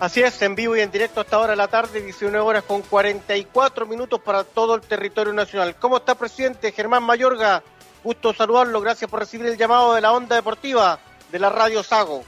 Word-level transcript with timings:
Así 0.00 0.22
es, 0.22 0.40
en 0.42 0.54
vivo 0.54 0.76
y 0.76 0.80
en 0.80 0.92
directo 0.92 1.20
hasta 1.20 1.36
ahora 1.36 1.50
de 1.50 1.56
la 1.56 1.66
tarde, 1.66 2.00
19 2.00 2.38
horas 2.38 2.62
con 2.62 2.82
44 2.82 3.84
minutos 3.84 4.20
para 4.20 4.44
todo 4.44 4.76
el 4.76 4.80
territorio 4.80 5.32
nacional. 5.32 5.74
¿Cómo 5.74 5.96
está, 5.96 6.14
presidente 6.14 6.70
Germán 6.70 7.02
Mayorga? 7.02 7.64
Gusto 8.04 8.32
saludarlo, 8.32 8.80
gracias 8.80 9.10
por 9.10 9.18
recibir 9.18 9.46
el 9.46 9.56
llamado 9.56 9.94
de 9.94 10.00
la 10.00 10.12
onda 10.12 10.36
deportiva 10.36 11.00
de 11.32 11.38
la 11.40 11.50
Radio 11.50 11.82
Sago. 11.82 12.22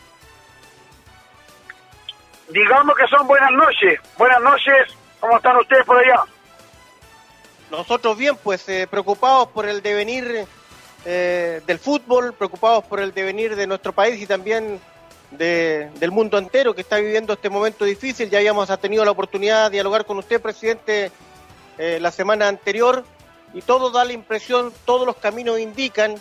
Digamos 2.49 2.97
que 2.97 3.07
son 3.07 3.29
buenas 3.29 3.53
noches. 3.53 4.01
Buenas 4.19 4.41
noches, 4.43 4.89
¿cómo 5.21 5.37
están 5.37 5.57
ustedes 5.57 5.85
por 5.85 5.97
allá? 5.97 6.25
Nosotros 7.71 8.19
bien, 8.19 8.37
pues 8.43 8.69
eh, 8.69 8.89
preocupados 8.91 9.47
por 9.49 9.69
el 9.69 9.81
devenir 9.81 10.45
eh, 11.05 11.63
del 11.65 11.79
fútbol, 11.79 12.35
preocupados 12.35 12.85
por 12.87 12.99
el 12.99 13.15
devenir 13.15 13.55
de 13.55 13.69
nuestro 13.69 13.93
país 13.93 14.21
y 14.21 14.27
también 14.27 14.81
de, 15.31 15.91
del 15.99 16.11
mundo 16.11 16.39
entero 16.39 16.75
que 16.75 16.81
está 16.81 16.97
viviendo 16.97 17.33
este 17.33 17.51
momento 17.51 17.85
difícil. 17.85 18.31
Ya 18.31 18.39
habíamos 18.39 18.69
tenido 18.81 19.05
la 19.05 19.11
oportunidad 19.11 19.65
de 19.65 19.77
dialogar 19.77 20.05
con 20.05 20.19
usted, 20.19 20.41
presidente, 20.41 21.11
eh, 21.79 21.99
la 22.01 22.11
semana 22.11 22.49
anterior 22.49 23.05
y 23.55 23.63
todo 23.63 23.91
da 23.91 24.05
la 24.05 24.13
impresión, 24.13 24.73
todos 24.85 25.07
los 25.07 25.17
caminos 25.17 25.59
indican 25.59 26.15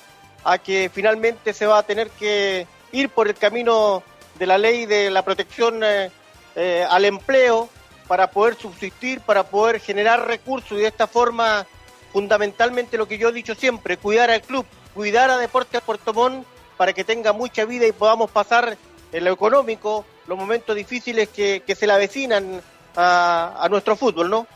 a 0.43 0.57
que 0.57 0.89
finalmente 0.93 1.53
se 1.53 1.65
va 1.65 1.79
a 1.79 1.83
tener 1.83 2.09
que 2.11 2.65
ir 2.91 3.09
por 3.09 3.27
el 3.27 3.35
camino 3.35 4.03
de 4.37 4.45
la 4.47 4.57
ley 4.57 4.85
de 4.85 5.11
la 5.11 5.23
protección 5.23 5.83
eh, 5.83 6.11
eh, 6.55 6.85
al 6.89 7.05
empleo 7.05 7.69
para 8.07 8.31
poder 8.31 8.55
subsistir, 8.55 9.21
para 9.21 9.43
poder 9.43 9.79
generar 9.79 10.25
recursos 10.25 10.77
y 10.77 10.81
de 10.81 10.87
esta 10.87 11.07
forma 11.07 11.67
fundamentalmente 12.11 12.97
lo 12.97 13.07
que 13.07 13.17
yo 13.17 13.29
he 13.29 13.33
dicho 13.33 13.53
siempre, 13.53 13.97
cuidar 13.97 14.31
al 14.31 14.41
club, 14.41 14.65
cuidar 14.95 15.29
a 15.29 15.37
Deportes 15.37 15.81
Puerto 15.81 16.13
Montt 16.13 16.47
para 16.77 16.93
que 16.93 17.03
tenga 17.03 17.33
mucha 17.33 17.65
vida 17.65 17.85
y 17.85 17.91
podamos 17.91 18.31
pasar 18.31 18.77
en 19.11 19.25
lo 19.25 19.31
económico 19.31 20.05
los 20.27 20.37
momentos 20.37 20.75
difíciles 20.75 21.29
que, 21.29 21.63
se 21.67 21.87
le 21.87 21.93
avecinan 21.93 22.61
a, 22.95 23.67
nuestro 23.69 23.95
fútbol, 23.95 24.29
¿no? 24.29 24.47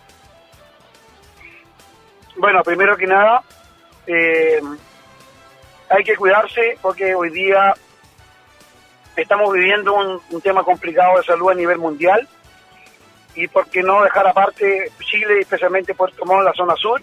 Bueno, 2.37 2.63
primero 2.63 2.97
que 2.97 3.07
nada, 3.07 3.43
eh, 4.07 4.61
hay 5.89 6.03
que 6.03 6.15
cuidarse 6.15 6.77
porque 6.81 7.15
hoy 7.15 7.29
día 7.29 7.73
estamos 9.15 9.53
viviendo 9.53 9.93
un, 9.93 10.41
tema 10.41 10.63
complicado 10.63 11.17
de 11.17 11.23
salud 11.23 11.51
a 11.51 11.55
nivel 11.55 11.77
mundial 11.77 12.27
y 13.35 13.47
por 13.47 13.67
qué 13.67 13.81
no 13.81 14.03
dejar 14.03 14.27
aparte 14.27 14.91
Chile 14.99 15.39
especialmente 15.39 15.95
Puerto 15.95 16.25
Montt, 16.25 16.43
la 16.43 16.53
zona 16.53 16.75
sur. 16.75 17.01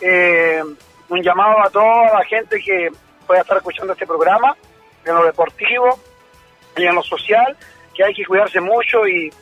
Eh, 0.00 0.62
un 1.08 1.22
llamado 1.22 1.60
a 1.60 1.70
toda 1.70 2.18
la 2.18 2.24
gente 2.24 2.58
que 2.60 2.90
pueda 3.26 3.42
estar 3.42 3.58
escuchando 3.58 3.92
este 3.92 4.06
programa, 4.06 4.56
en 5.04 5.14
lo 5.14 5.24
deportivo, 5.24 5.98
y 6.76 6.84
en 6.84 6.94
lo 6.94 7.02
social, 7.02 7.56
que 7.94 8.04
hay 8.04 8.14
que 8.14 8.24
cuidarse 8.24 8.60
mucho 8.60 9.06
y 9.06 9.32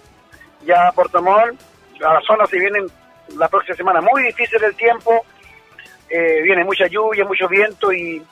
ya 0.63 0.93
Puerto 0.93 1.23
Montt, 1.23 1.61
a 2.05 2.15
la 2.15 2.21
zona 2.23 2.47
se 2.47 2.59
vienen 2.59 2.87
la 3.37 3.49
próxima 3.49 3.77
semana 3.77 4.01
muy 4.01 4.23
difícil 4.23 4.63
el 4.63 4.75
tiempo, 4.75 5.25
eh, 6.09 6.41
viene 6.43 6.65
mucha 6.65 6.87
lluvia, 6.87 7.25
mucho 7.25 7.49
viento 7.49 7.93
y, 7.93 8.23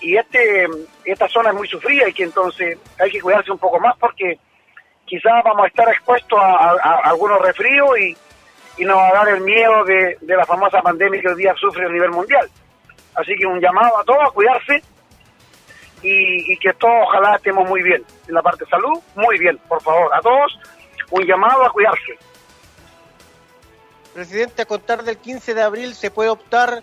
y 0.00 0.16
este 0.16 0.68
esta 1.04 1.28
zona 1.28 1.50
es 1.50 1.54
muy 1.54 1.68
sufrida 1.68 2.08
y 2.08 2.12
que 2.12 2.24
entonces 2.24 2.78
hay 2.98 3.10
que 3.10 3.20
cuidarse 3.20 3.52
un 3.52 3.58
poco 3.58 3.78
más 3.78 3.96
porque 3.98 4.38
quizás 5.04 5.44
vamos 5.44 5.64
a 5.64 5.68
estar 5.68 5.88
expuestos 5.88 6.38
a, 6.38 7.00
algunos 7.04 7.40
resfríos 7.40 7.98
y, 7.98 8.16
y, 8.78 8.84
nos 8.84 8.96
va 8.96 9.08
a 9.08 9.24
dar 9.24 9.28
el 9.28 9.40
miedo 9.42 9.84
de, 9.84 10.16
de 10.20 10.36
la 10.36 10.44
famosa 10.44 10.82
pandemia 10.82 11.20
que 11.20 11.28
hoy 11.28 11.36
día 11.36 11.54
sufre 11.54 11.86
a 11.86 11.90
nivel 11.90 12.10
mundial. 12.10 12.48
Así 13.14 13.36
que 13.36 13.46
un 13.46 13.60
llamado 13.60 13.98
a 13.98 14.04
todos 14.04 14.24
a 14.26 14.32
cuidarse 14.32 14.82
y, 16.04 16.56
que 16.58 16.72
todos 16.74 16.94
ojalá 17.08 17.36
estemos 17.36 17.68
muy 17.68 17.82
bien. 17.82 18.04
En 18.28 18.34
la 18.34 18.42
parte 18.42 18.64
de 18.64 18.70
salud, 18.70 19.00
muy 19.14 19.38
bien, 19.38 19.58
por 19.68 19.82
favor. 19.82 20.12
A 20.14 20.20
todos, 20.20 20.58
un 21.10 21.24
llamado 21.24 21.64
a 21.64 21.70
cuidarse. 21.70 22.18
Presidente, 24.12 24.62
a 24.62 24.66
contar 24.66 25.02
del 25.02 25.16
15 25.18 25.54
de 25.54 25.62
abril 25.62 25.94
se 25.94 26.10
puede 26.10 26.28
optar 26.28 26.82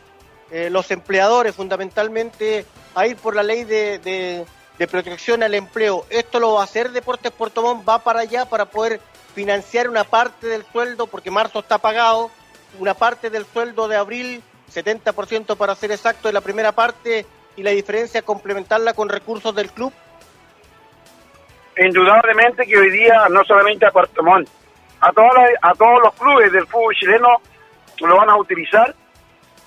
eh, 0.49 0.69
los 0.69 0.91
empleadores 0.91 1.55
fundamentalmente 1.55 2.65
a 2.95 3.07
ir 3.07 3.15
por 3.15 3.35
la 3.35 3.43
ley 3.43 3.63
de, 3.63 3.99
de, 3.99 4.87
protección 4.87 5.43
al 5.43 5.53
empleo. 5.53 6.05
¿Esto 6.09 6.39
lo 6.39 6.53
va 6.53 6.61
a 6.61 6.63
hacer 6.63 6.91
Deportes 6.91 7.31
Puerto 7.31 7.61
Montt? 7.61 7.87
¿Va 7.87 7.99
para 7.99 8.21
allá 8.21 8.45
para 8.45 8.65
poder 8.65 8.99
financiar 9.35 9.87
una 9.87 10.03
parte 10.03 10.47
del 10.47 10.65
sueldo? 10.71 11.05
Porque 11.05 11.29
marzo 11.29 11.59
está 11.59 11.77
pagado, 11.77 12.31
una 12.79 12.95
parte 12.95 13.29
del 13.29 13.45
sueldo 13.45 13.87
de 13.87 13.95
abril, 13.95 14.41
70% 14.73 15.55
para 15.55 15.75
ser 15.75 15.91
exacto, 15.91 16.27
de 16.27 16.33
la 16.33 16.41
primera 16.41 16.71
parte 16.71 17.27
y 17.55 17.63
la 17.63 17.71
diferencia 17.71 18.21
complementarla 18.21 18.93
con 18.93 19.09
recursos 19.09 19.53
del 19.55 19.71
club? 19.71 19.93
Indudablemente 21.77 22.65
que 22.65 22.77
hoy 22.77 22.91
día 22.91 23.27
no 23.29 23.43
solamente 23.43 23.85
a 23.85 23.91
Puerto 23.91 24.23
Montt, 24.23 24.49
a, 24.99 25.11
todas 25.11 25.49
a 25.61 25.73
todos 25.73 25.99
los 26.03 26.13
clubes 26.13 26.51
del 26.51 26.67
fútbol 26.67 26.95
chileno 26.95 27.41
lo 27.99 28.17
van 28.17 28.29
a 28.29 28.37
utilizar 28.37 28.95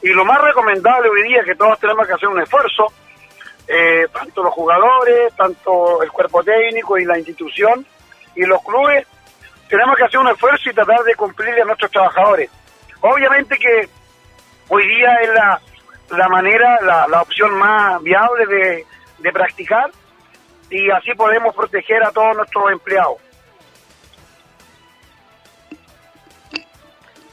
y 0.03 0.09
lo 0.09 0.25
más 0.25 0.41
recomendable 0.43 1.09
hoy 1.09 1.23
día 1.29 1.41
es 1.41 1.47
que 1.47 1.55
todos 1.55 1.79
tenemos 1.79 2.07
que 2.07 2.13
hacer 2.13 2.29
un 2.29 2.41
esfuerzo, 2.41 2.93
eh, 3.67 4.07
tanto 4.13 4.43
los 4.43 4.53
jugadores, 4.53 5.35
tanto 5.35 6.03
el 6.03 6.13
cuerpo 6.13 6.43
técnico 6.43 6.99
y 6.99 7.05
la 7.05 7.19
institución 7.19 7.87
y 8.37 8.43
los 8.43 8.63
clubes, 8.63 9.07
tenemos 9.69 9.97
que 9.97 10.05
hacer 10.05 10.21
un 10.21 10.29
esfuerzo 10.29 10.69
y 10.69 10.75
tratar 10.75 11.03
de 11.05 11.15
cumplirle 11.15 11.63
a 11.63 11.65
nuestros 11.65 11.91
trabajadores. 11.91 12.51
Obviamente 13.01 13.57
que 13.57 13.89
hoy 14.69 14.87
día 14.87 15.15
es 15.23 15.29
la, 15.31 15.61
la 16.17 16.29
manera, 16.29 16.79
la, 16.83 17.07
la 17.09 17.23
opción 17.23 17.55
más 17.59 18.03
viable 18.03 18.47
de, 18.47 18.87
de 19.19 19.33
practicar 19.33 19.91
y 20.71 20.91
así 20.91 21.13
podemos 21.15 21.55
proteger 21.55 22.03
a 22.03 22.11
todos 22.11 22.37
nuestros 22.37 22.73
empleados. 22.73 23.17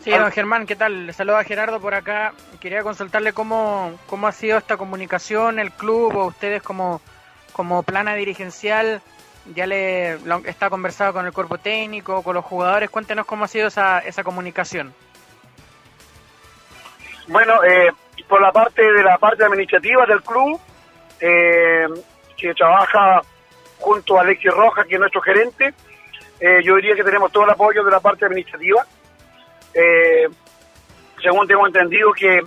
Sí, 0.03 0.09
don 0.09 0.31
Germán, 0.31 0.65
¿qué 0.65 0.75
tal? 0.75 1.05
Le 1.05 1.13
saluda 1.13 1.43
Gerardo 1.43 1.79
por 1.79 1.93
acá. 1.93 2.33
Quería 2.59 2.81
consultarle 2.81 3.33
cómo, 3.33 3.99
cómo 4.07 4.27
ha 4.27 4.31
sido 4.31 4.57
esta 4.57 4.75
comunicación, 4.75 5.59
el 5.59 5.71
club 5.71 6.15
o 6.15 6.25
ustedes 6.25 6.63
como, 6.63 7.01
como 7.53 7.83
plana 7.83 8.15
dirigencial. 8.15 9.01
Ya 9.53 9.67
le 9.67 10.15
está 10.45 10.71
conversado 10.71 11.13
con 11.13 11.25
el 11.27 11.33
cuerpo 11.33 11.59
técnico, 11.59 12.23
con 12.23 12.35
los 12.35 12.45
jugadores. 12.45 12.89
Cuéntenos 12.89 13.27
cómo 13.27 13.45
ha 13.45 13.47
sido 13.47 13.67
esa, 13.67 13.99
esa 13.99 14.23
comunicación. 14.23 14.93
Bueno, 17.27 17.63
eh, 17.63 17.91
por 18.27 18.41
la 18.41 18.51
parte 18.51 18.81
de 18.81 19.03
la 19.03 19.17
parte 19.17 19.43
administrativa 19.43 20.05
del 20.05 20.21
club, 20.21 20.59
eh, 21.19 21.87
que 22.37 22.53
trabaja 22.53 23.21
junto 23.77 24.17
a 24.17 24.21
Alexis 24.21 24.51
Rojas, 24.51 24.85
que 24.87 24.95
es 24.95 24.99
nuestro 24.99 25.21
gerente, 25.21 25.73
eh, 26.39 26.61
yo 26.63 26.75
diría 26.77 26.95
que 26.95 27.03
tenemos 27.03 27.31
todo 27.31 27.43
el 27.43 27.49
apoyo 27.49 27.83
de 27.83 27.91
la 27.91 27.99
parte 27.99 28.25
administrativa. 28.25 28.85
Eh, 29.73 30.27
según 31.21 31.47
tengo 31.47 31.67
entendido 31.67 32.11
que 32.13 32.41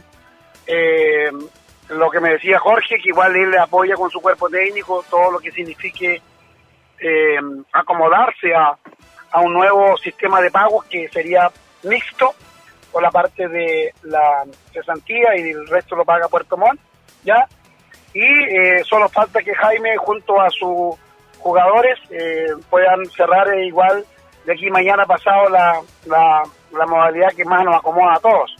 lo 1.90 2.10
que 2.10 2.20
me 2.20 2.30
decía 2.30 2.58
Jorge, 2.58 2.98
que 2.98 3.10
igual 3.10 3.36
él 3.36 3.50
le 3.50 3.58
apoya 3.58 3.94
con 3.94 4.10
su 4.10 4.20
cuerpo 4.20 4.48
técnico 4.48 5.04
todo 5.08 5.32
lo 5.32 5.38
que 5.38 5.52
signifique 5.52 6.22
acomodarse 7.72 8.54
a, 8.54 8.74
a 9.30 9.40
un 9.40 9.52
nuevo 9.52 9.96
sistema 9.98 10.40
de 10.40 10.50
pagos 10.50 10.86
que 10.86 11.08
sería 11.10 11.50
mixto 11.82 12.34
por 12.94 13.02
la 13.02 13.10
parte 13.10 13.48
de 13.48 13.92
la 14.04 14.44
cesantía 14.72 15.36
y 15.36 15.50
el 15.50 15.66
resto 15.66 15.96
lo 15.96 16.04
paga 16.04 16.28
Puerto 16.28 16.56
Montt, 16.56 16.80
¿ya? 17.24 17.44
Y 18.12 18.22
eh, 18.22 18.84
solo 18.84 19.08
falta 19.08 19.42
que 19.42 19.52
Jaime 19.52 19.96
junto 19.96 20.40
a 20.40 20.48
sus 20.48 20.94
jugadores 21.40 21.98
eh, 22.10 22.46
puedan 22.70 23.04
cerrar 23.06 23.52
igual 23.58 24.06
de 24.46 24.52
aquí 24.52 24.70
mañana 24.70 25.04
pasado 25.06 25.48
la, 25.48 25.80
la, 26.06 26.86
modalidad 26.86 27.32
que 27.36 27.44
más 27.44 27.64
nos 27.64 27.74
acomoda 27.74 28.14
a 28.14 28.20
todos. 28.20 28.56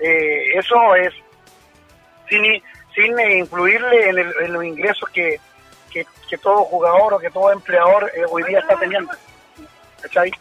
Eh, 0.00 0.58
eso 0.58 0.96
es 0.96 1.14
sin, 2.28 2.42
sin 2.92 3.20
influirle 3.38 4.08
en, 4.08 4.18
el, 4.18 4.34
en 4.40 4.52
los 4.52 4.64
ingresos 4.64 5.08
que, 5.10 5.38
que, 5.92 6.04
que, 6.28 6.38
todo 6.38 6.64
jugador 6.64 7.14
o 7.14 7.18
que 7.20 7.30
todo 7.30 7.52
empleador 7.52 8.10
hoy 8.30 8.42
día 8.42 8.58
está 8.58 8.76
teniendo. 8.76 9.12
¿Cachai? 10.02 10.32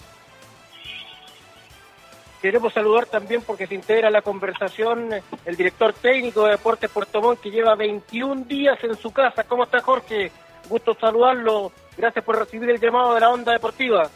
Queremos 2.42 2.72
saludar 2.72 3.06
también 3.06 3.42
porque 3.42 3.68
se 3.68 3.76
integra 3.76 4.08
a 4.08 4.12
la 4.12 4.22
conversación 4.22 5.10
el 5.46 5.56
director 5.58 5.92
técnico 5.92 6.46
de 6.46 6.52
Deportes 6.52 6.90
Puerto 6.90 7.22
Montt 7.22 7.42
que 7.42 7.52
lleva 7.52 7.76
21 7.76 8.46
días 8.46 8.82
en 8.82 8.96
su 8.96 9.12
casa. 9.12 9.44
¿Cómo 9.44 9.66
está 9.66 9.82
Jorge? 9.82 10.32
Gusto 10.70 10.96
saludarlo. 11.00 11.74
Gracias 11.98 12.24
por 12.24 12.40
recibir 12.40 12.70
el 12.70 12.80
llamado 12.80 13.14
de 13.14 13.20
la 13.20 13.30
onda 13.30 13.52
deportiva. 13.52 14.10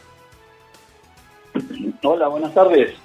Hola, 2.02 2.28
buenas 2.28 2.54
tardes. 2.54 2.96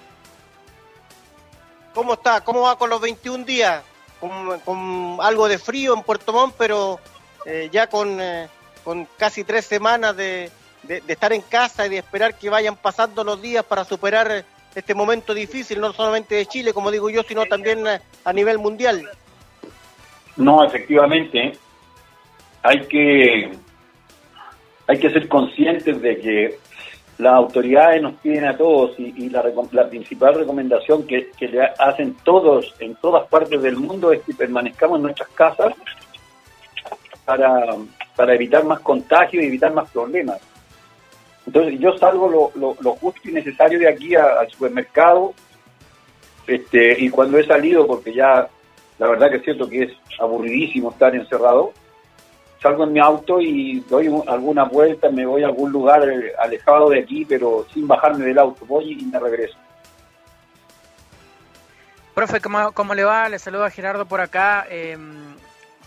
¿Cómo 1.94 2.14
está? 2.14 2.42
¿Cómo 2.42 2.62
va 2.62 2.78
con 2.78 2.90
los 2.90 3.02
21 3.02 3.44
días? 3.44 3.84
Con, 4.22 5.18
algo 5.20 5.50
de 5.50 5.58
frío 5.58 5.94
en 5.96 6.04
Puerto 6.04 6.32
Montt, 6.32 6.56
pero 6.58 6.98
eh, 7.46 7.70
ya 7.74 7.88
con, 7.88 8.22
eh, 8.22 8.48
con 8.86 9.06
casi 9.18 9.44
tres 9.44 9.66
semanas 9.66 10.16
de, 10.16 10.50
de, 10.84 11.02
de 11.02 11.14
estar 11.14 11.34
en 11.34 11.42
casa 11.42 11.86
y 11.86 11.90
de 11.90 11.98
esperar 11.98 12.36
que 12.36 12.50
vayan 12.50 12.78
pasando 12.78 13.26
los 13.26 13.42
días 13.42 13.66
para 13.66 13.84
superar 13.84 14.46
este 14.76 14.94
momento 14.94 15.34
difícil, 15.34 15.80
no 15.80 15.94
solamente 15.94 16.36
de 16.36 16.46
Chile, 16.46 16.74
como 16.74 16.92
digo 16.92 17.10
yo, 17.10 17.24
sino 17.24 17.46
también 17.46 17.84
a, 17.88 18.34
nivel 18.34 18.60
mundial. 18.60 19.08
No, 20.38 20.64
efectivamente, 20.64 21.54
hay 22.64 22.80
que 22.88 23.52
hay 24.88 25.00
que 25.00 25.12
ser 25.12 25.28
conscientes 25.28 26.02
de 26.02 26.20
que 26.20 26.58
las 27.20 27.34
autoridades 27.34 28.02
nos 28.02 28.14
piden 28.16 28.46
a 28.46 28.58
todos 28.58 28.98
y, 28.98 29.30
la, 29.30 29.88
principal 29.90 30.36
recomendación 30.36 31.06
que, 31.06 31.30
le 31.40 31.62
hacen 31.78 32.16
todos 32.24 32.74
en 32.80 32.96
todas 32.96 33.28
partes 33.28 33.62
del 33.62 33.76
mundo 33.76 34.12
es 34.12 34.22
que 34.22 34.34
permanezcamos 34.34 34.98
en 34.98 35.04
nuestras 35.04 35.30
casas 35.30 35.74
para, 37.26 37.76
para 38.16 38.34
evitar 38.34 38.64
más 38.64 38.80
contagios 38.80 39.44
y 39.44 39.48
evitar 39.48 39.74
más 39.74 39.92
problemas. 39.92 40.40
Entonces 41.50 41.80
yo 41.80 41.98
salgo 41.98 42.52
lo, 42.54 42.96
justo 42.98 43.22
y 43.28 43.32
necesario 43.32 43.80
de 43.80 43.90
aquí 43.90 44.14
al 44.14 44.48
supermercado 44.52 45.34
este, 46.46 46.96
y 47.00 47.10
cuando 47.10 47.40
he 47.40 47.44
salido, 47.48 47.88
porque 47.88 48.14
ya 48.14 48.48
la 49.00 49.08
verdad 49.08 49.32
que 49.32 49.38
es 49.38 49.44
cierto 49.46 49.68
que 49.68 49.86
es 49.86 49.92
aburridísimo 50.20 50.92
estar 50.92 51.16
encerrado, 51.16 51.74
salgo 52.62 52.84
en 52.84 52.94
mi 52.94 53.00
auto 53.00 53.42
y 53.42 53.80
doy 53.90 54.12
alguna 54.28 54.66
vuelta, 54.66 55.10
me 55.10 55.26
voy 55.26 55.42
a 55.42 55.48
algún 55.48 55.72
lugar 55.72 56.08
eh, 56.08 56.34
alejado 56.38 56.92
de 56.92 57.00
aquí, 57.00 57.26
pero 57.26 57.66
sin 57.74 57.88
bajarme 57.88 58.26
del 58.26 58.38
auto, 58.38 58.64
voy 58.68 58.92
y 58.92 59.06
me 59.06 59.20
regreso. 59.20 59.58
Profe, 62.14 62.42
¿cómo, 62.42 62.94
le 62.94 63.06
va? 63.06 63.28
Le 63.28 63.40
saludo 63.40 63.66
a 63.66 63.72
Gerardo 63.72 64.06
por 64.06 64.22
acá. 64.22 64.68
Em, 64.70 65.34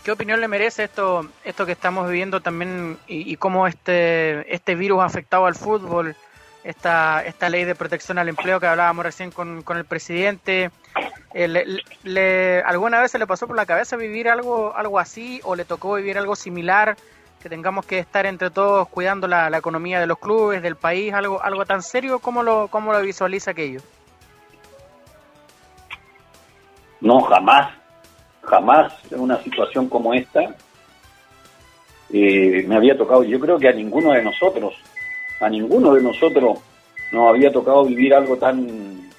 ¿Qué 0.03 0.11
opinión 0.11 0.41
le 0.41 0.49
merece 0.49 0.83
esto, 0.83 1.25
esto 1.45 1.65
que 1.65 1.71
estamos 1.71 2.09
viviendo 2.09 2.41
también 2.41 2.97
y, 3.07 3.37
cómo 3.37 3.67
este, 3.67 4.53
este 4.53 4.75
virus 4.75 5.01
ha 5.01 5.05
afectado 5.05 5.45
al 5.45 5.55
fútbol? 5.55 6.15
Esta, 6.65 7.23
esta 7.25 7.49
ley 7.49 7.65
de 7.65 7.75
protección 7.75 8.17
al 8.17 8.29
empleo 8.29 8.59
que 8.59 8.67
hablábamos 8.67 9.05
recién 9.05 9.31
con, 9.31 9.63
con 9.63 9.77
el 9.77 9.85
presidente. 9.85 10.71
Eh, 11.33 11.47
le, 12.03 12.61
¿Alguna 12.63 13.01
vez 13.01 13.11
se 13.11 13.19
le 13.19 13.27
pasó 13.27 13.47
por 13.47 13.55
la 13.55 13.65
cabeza 13.65 13.95
vivir 13.95 14.29
algo, 14.29 14.73
algo 14.75 14.99
así 14.99 15.41
o 15.43 15.55
le 15.55 15.65
tocó 15.65 15.95
vivir 15.95 16.17
algo 16.17 16.35
similar? 16.35 16.97
Que 17.41 17.49
tengamos 17.49 17.85
que 17.85 17.99
estar 17.99 18.25
entre 18.25 18.49
todos 18.49 18.87
cuidando 18.89 19.27
la, 19.27 19.57
economía 19.57 19.99
de 19.99 20.07
los 20.07 20.19
clubes, 20.19 20.61
del 20.61 20.75
país, 20.75 21.13
algo, 21.13 21.41
algo 21.41 21.65
tan 21.65 21.81
serio, 21.81 22.19
¿cómo 22.19 22.43
lo, 22.43 22.67
cómo 22.69 22.93
lo 22.93 23.01
visualiza 23.01 23.51
aquello? 23.51 23.81
No, 27.01 27.19
jamás, 27.21 27.73
jamás 28.43 28.93
en 29.11 29.19
una 29.19 29.41
situación 29.41 29.89
como 29.89 30.13
esta 30.13 30.55
eh, 32.11 32.63
me 32.67 32.75
había 32.75 32.97
tocado. 32.97 33.23
Yo 33.23 33.39
creo 33.39 33.57
que 33.57 33.69
a 33.69 33.73
ninguno 33.73 34.11
de 34.11 34.23
nosotros, 34.23 34.73
a 35.39 35.49
ninguno 35.49 35.93
de 35.93 36.01
nosotros 36.01 36.59
nos 37.11 37.29
había 37.29 37.51
tocado 37.51 37.85
vivir 37.85 38.13
algo 38.13 38.37
tan, 38.37 39.09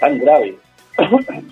tan 0.00 0.18
grave. 0.18 0.58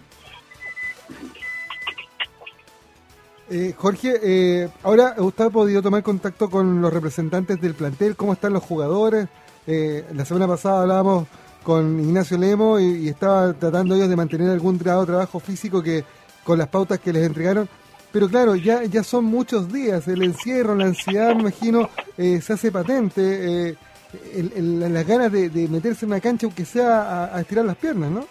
Eh, 3.50 3.73
Jorge, 3.75 4.12
eh, 4.23 4.69
ahora 4.82 5.14
usted 5.17 5.46
ha 5.46 5.50
podido 5.50 5.81
tomar 5.81 6.02
contacto 6.02 6.50
con 6.50 6.82
los 6.82 6.93
representantes 6.93 7.58
del 7.58 7.73
plantel, 7.73 8.14
cómo 8.14 8.34
están 8.34 8.52
los 8.52 8.62
jugadores. 8.62 9.26
Eh, 9.67 10.05
la 10.14 10.26
semana 10.26 10.46
pasada 10.46 10.82
hablábamos 10.82 11.26
con 11.62 11.99
Ignacio 11.99 12.37
Lemo 12.37 12.79
y, 12.79 13.08
estaba 13.08 13.55
tratando 13.55 13.94
ellos 13.94 14.11
de 14.11 14.17
mantener 14.17 14.50
algún 14.50 14.76
grado 14.76 15.06
trabajo 15.06 15.41
físico 15.41 15.82
que 15.82 16.05
con 16.44 16.58
las 16.58 16.69
pautas 16.69 16.99
que 17.00 17.12
les 17.12 17.26
entregaron. 17.26 17.69
Pero 18.12 18.29
claro, 18.29 18.56
ya, 18.56 18.85
ya 18.85 19.02
son 19.02 19.26
muchos 19.26 19.73
días, 19.73 20.08
el 20.08 20.23
encierro, 20.23 20.75
la 20.75 20.87
ansiedad, 20.87 21.35
me 21.35 21.43
imagino, 21.43 21.90
se 22.17 22.52
hace 22.52 22.73
patente, 22.73 23.76
las 24.35 25.06
ganas 25.06 25.31
de, 25.31 25.69
meterse 25.69 26.06
en 26.06 26.12
una 26.12 26.20
cancha 26.20 26.46
aunque 26.46 26.64
sea 26.64 27.35
a 27.35 27.40
estirar 27.43 27.67
las 27.67 27.76
piernas, 27.76 28.11
¿no? 28.11 28.26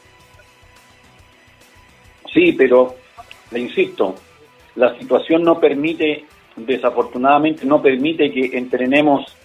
Sí, 2.33 2.53
pero 2.53 2.95
le 3.51 3.59
insisto, 3.59 4.15
la 4.75 4.97
situación 4.99 5.43
no 5.43 5.59
permite, 5.59 6.25
desafortunadamente, 6.55 7.65
no 7.65 7.81
permite 7.81 8.31
que 8.31 8.57
entrenemos 8.57 9.35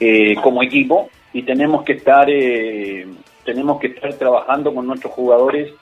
eh, 0.00 0.34
como 0.42 0.62
equipo 0.62 1.08
y 1.32 1.42
tenemos 1.42 1.84
que 1.84 1.92
estar 1.92 2.28
eh, 2.28 3.06
tenemos 3.44 3.80
que 3.80 3.88
estar 3.88 4.12
trabajando 4.14 4.74
con 4.74 4.86
nuestros 4.86 5.12
jugadores 5.12 5.72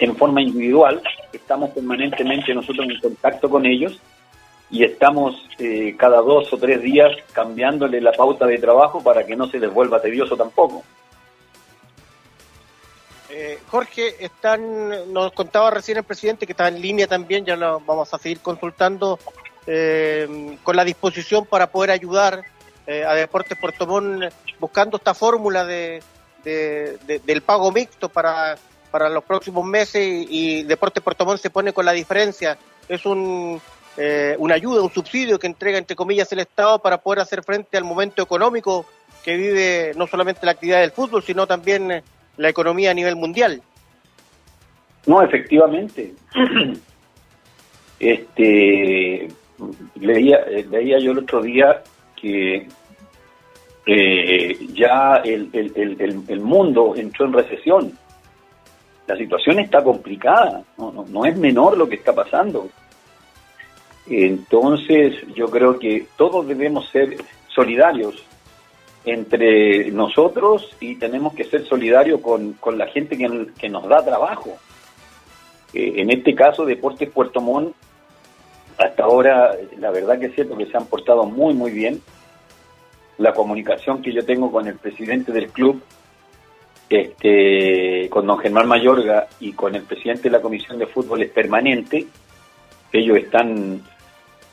en 0.00 0.16
forma 0.16 0.42
individual. 0.42 1.02
Estamos 1.32 1.70
permanentemente 1.70 2.54
nosotros 2.54 2.86
en 2.88 3.00
contacto 3.00 3.48
con 3.48 3.66
ellos 3.66 3.98
y 4.70 4.84
estamos 4.84 5.46
eh, 5.58 5.94
cada 5.96 6.20
dos 6.20 6.52
o 6.52 6.58
tres 6.58 6.82
días 6.82 7.12
cambiándole 7.32 8.00
la 8.00 8.12
pauta 8.12 8.46
de 8.46 8.58
trabajo 8.58 9.02
para 9.02 9.24
que 9.24 9.36
no 9.36 9.48
se 9.48 9.58
les 9.58 9.72
vuelva 9.72 10.02
tedioso 10.02 10.36
tampoco. 10.36 10.82
Eh, 13.28 13.58
Jorge, 13.68 14.24
están, 14.24 15.12
nos 15.12 15.32
contaba 15.32 15.70
recién 15.70 15.98
el 15.98 16.04
presidente 16.04 16.46
que 16.46 16.52
está 16.52 16.68
en 16.68 16.80
línea 16.80 17.06
también, 17.06 17.44
ya 17.44 17.56
lo 17.56 17.80
vamos 17.80 18.12
a 18.14 18.18
seguir 18.18 18.40
consultando 18.40 19.18
eh, 19.66 20.56
con 20.62 20.76
la 20.76 20.84
disposición 20.84 21.44
para 21.44 21.66
poder 21.66 21.90
ayudar 21.90 22.44
eh, 22.86 23.04
a 23.04 23.14
Deportes 23.14 23.58
Puerto 23.58 23.86
Montt 23.86 24.32
buscando 24.60 24.96
esta 24.96 25.12
fórmula 25.12 25.64
de, 25.64 26.02
del 26.44 27.42
pago 27.42 27.72
mixto 27.72 28.08
para, 28.08 28.56
para 28.96 29.10
los 29.10 29.24
próximos 29.24 29.62
meses 29.62 30.26
y, 30.30 30.62
Deportes 30.62 31.02
Puerto 31.02 31.26
Montt 31.26 31.38
se 31.38 31.50
pone 31.50 31.74
con 31.74 31.84
la 31.84 31.92
diferencia. 31.92 32.56
Es 32.88 33.04
un, 33.04 33.60
una 34.38 34.54
ayuda, 34.54 34.80
un 34.80 34.90
subsidio 34.90 35.38
que 35.38 35.46
entrega 35.46 35.76
entre 35.76 35.94
comillas 35.94 36.32
el 36.32 36.38
Estado 36.38 36.78
para 36.78 36.96
poder 36.96 37.20
hacer 37.20 37.42
frente 37.42 37.76
al 37.76 37.84
momento 37.84 38.22
económico 38.22 38.86
que 39.22 39.36
vive 39.36 39.92
no 39.96 40.06
solamente 40.06 40.46
la 40.46 40.52
actividad 40.52 40.80
del 40.80 40.92
fútbol, 40.92 41.22
sino 41.22 41.46
también 41.46 42.02
la 42.38 42.48
economía 42.48 42.92
a 42.92 42.94
nivel 42.94 43.16
mundial. 43.16 43.60
No, 45.04 45.20
efectivamente. 45.20 46.14
este 48.00 49.28
leía, 50.00 50.38
leía 50.70 50.98
yo 51.00 51.12
el 51.12 51.18
otro 51.18 51.42
día 51.42 51.82
que 52.18 52.66
eh, 53.84 54.58
ya 54.72 55.16
el, 55.16 55.50
el, 55.52 56.24
el, 56.28 56.40
mundo 56.40 56.94
entró 56.96 57.26
en 57.26 57.34
recesión. 57.34 58.05
La 59.06 59.16
situación 59.16 59.60
está 59.60 59.82
complicada, 59.82 60.62
no, 60.78 60.90
no, 60.92 61.04
no 61.06 61.24
es 61.24 61.36
menor 61.36 61.76
lo 61.78 61.88
que 61.88 61.96
está 61.96 62.14
pasando. 62.14 62.68
Entonces 64.08 65.14
yo 65.34 65.48
creo 65.50 65.78
que 65.78 66.06
todos 66.16 66.46
debemos 66.46 66.88
ser 66.90 67.16
solidarios 67.48 68.24
entre 69.06 69.90
nosotros 69.92 70.68
y 70.80 70.96
tenemos 70.96 71.32
que 71.34 71.44
ser 71.44 71.64
solidarios 71.64 72.20
con, 72.20 72.56
la 72.76 72.86
gente 72.88 73.16
que, 73.16 73.68
nos 73.68 73.88
da 73.88 74.04
trabajo. 74.04 74.56
Eh, 75.72 75.94
en 75.96 76.10
este 76.10 76.34
caso, 76.34 76.64
Deportes 76.64 77.10
Puerto 77.10 77.40
Montt, 77.40 77.74
hasta 78.78 79.04
ahora, 79.04 79.56
la 79.78 79.90
verdad 79.90 80.18
que 80.18 80.26
es 80.26 80.34
cierto 80.34 80.56
que 80.56 80.66
se 80.66 80.76
han 80.76 80.86
portado 80.86 81.24
muy, 81.24 81.54
muy 81.54 81.70
bien. 81.70 82.02
La 83.18 83.32
comunicación 83.32 84.02
que 84.02 84.12
yo 84.12 84.24
tengo 84.26 84.52
con 84.52 84.66
el 84.66 84.74
presidente 84.74 85.32
del 85.32 85.48
club, 85.50 85.80
este, 86.88 88.08
con 88.10 88.26
don 88.26 88.38
Germán 88.38 88.68
Mayorga 88.68 89.26
y 89.40 89.52
con 89.52 89.74
el 89.74 89.82
presidente 89.82 90.24
de 90.24 90.30
la 90.30 90.40
Comisión 90.40 90.78
de 90.78 90.86
Fútbol 90.86 91.22
es 91.22 91.30
permanente. 91.30 92.06
Ellos 92.92 93.18
están 93.18 93.82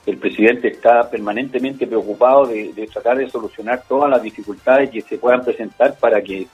el 0.05 0.17
presidente 0.17 0.67
está 0.67 1.09
permanentemente 1.09 1.87
preocupado 1.87 2.45
de, 2.45 2.89
tratar 2.91 3.17
de 3.17 3.29
solucionar 3.29 3.83
todas 3.87 4.09
las 4.09 4.21
dificultades 4.21 4.89
que 4.89 5.01
se 5.01 5.17
puedan 5.17 5.45
presentar 5.45 5.95
para 5.97 6.21
que, 6.21 6.47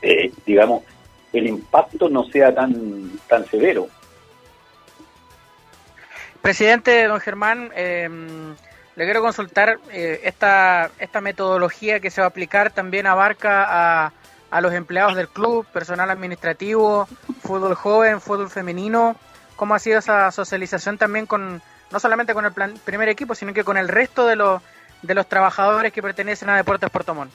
eh, 0.00 0.32
digamos, 0.46 0.84
el 1.32 1.46
impacto 1.46 2.08
no 2.08 2.24
sea 2.24 2.54
tan, 2.54 3.18
tan 3.28 3.44
severo. 3.46 3.88
Presidente, 6.40 7.04
don 7.06 7.20
Germán, 7.20 7.70
em, 7.74 8.54
le 8.96 9.04
quiero 9.04 9.20
consultar, 9.20 9.78
eh, 9.92 10.20
esta, 10.24 10.90
esta 10.98 11.20
metodología 11.20 12.00
que 12.00 12.10
se 12.10 12.20
va 12.22 12.26
a 12.26 12.28
aplicar 12.28 12.70
también 12.70 13.06
abarca 13.06 13.66
a, 14.06 14.12
a 14.54 14.60
los 14.60 14.72
empleados 14.72 15.16
del 15.16 15.26
club, 15.26 15.66
personal 15.66 16.10
administrativo, 16.10 17.08
fútbol 17.42 17.74
joven, 17.74 18.20
fútbol 18.20 18.48
femenino. 18.48 19.16
¿Cómo 19.56 19.74
ha 19.74 19.80
sido 19.80 19.98
esa 19.98 20.30
socialización 20.30 20.96
también 20.96 21.26
con, 21.26 21.60
no 21.90 21.98
solamente 21.98 22.34
con 22.34 22.44
el 22.44 22.52
primer 22.84 23.08
equipo, 23.08 23.34
sino 23.34 23.52
que 23.52 23.64
con 23.64 23.76
el 23.76 23.88
resto 23.88 24.28
de 24.28 24.36
los, 24.36 24.62
de 25.02 25.12
los 25.12 25.28
trabajadores 25.28 25.92
que 25.92 26.02
pertenecen 26.02 26.50
a 26.50 26.56
Deportes 26.56 26.88
Puerto 26.88 27.16
Montt. 27.16 27.32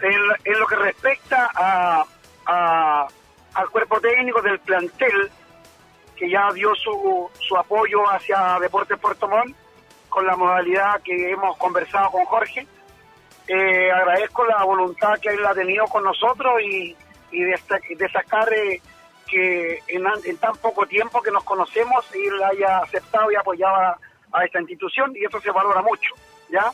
En, 0.00 0.58
lo 0.58 0.66
que 0.66 0.76
respecta 0.76 1.50
a, 1.54 3.06
al 3.52 3.68
cuerpo 3.68 4.00
técnico 4.00 4.40
del 4.40 4.58
plantel, 4.58 5.30
que 6.16 6.30
ya 6.30 6.50
dio 6.54 6.74
su, 6.74 7.30
su 7.38 7.58
apoyo 7.58 8.08
hacia 8.08 8.58
Deportes 8.58 8.98
Puerto 8.98 9.28
Montt, 9.28 9.54
con 10.08 10.26
la 10.26 10.34
modalidad 10.34 11.02
que 11.02 11.30
hemos 11.30 11.58
conversado 11.58 12.10
con 12.10 12.24
Jorge, 12.24 12.66
eh, 13.48 13.90
agradezco 13.90 14.44
la 14.44 14.62
voluntad 14.64 15.18
que 15.20 15.30
él 15.30 15.44
ha 15.44 15.54
tenido 15.54 15.86
con 15.86 16.04
nosotros 16.04 16.60
y, 16.62 16.96
y 17.32 17.42
de, 17.42 17.58
de 17.96 18.08
sacar 18.10 18.52
eh, 18.52 18.80
que 19.26 19.82
en, 19.88 20.36
tan 20.36 20.54
poco 20.56 20.86
tiempo 20.86 21.22
que 21.22 21.30
nos 21.30 21.42
conocemos 21.44 22.04
él 22.14 22.42
haya 22.42 22.78
aceptado 22.78 23.32
y 23.32 23.34
apoyado 23.34 23.96
a, 24.32 24.44
esta 24.44 24.60
institución 24.60 25.12
y 25.14 25.24
eso 25.24 25.40
se 25.40 25.50
valora 25.50 25.82
mucho, 25.82 26.14
¿ya? 26.48 26.72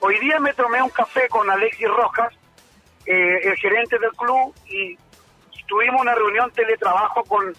Hoy 0.00 0.18
día 0.18 0.38
me 0.40 0.52
tomé 0.52 0.82
un 0.82 0.90
café 0.90 1.26
con 1.28 1.48
Alexis 1.48 1.88
Rojas, 1.88 2.34
eh, 3.06 3.40
el 3.44 3.56
gerente 3.56 3.98
del 3.98 4.10
club, 4.10 4.54
y 4.66 4.98
tuvimos 5.66 6.02
una 6.02 6.14
reunión 6.14 6.50
teletrabajo 6.50 7.24
con, 7.24 7.54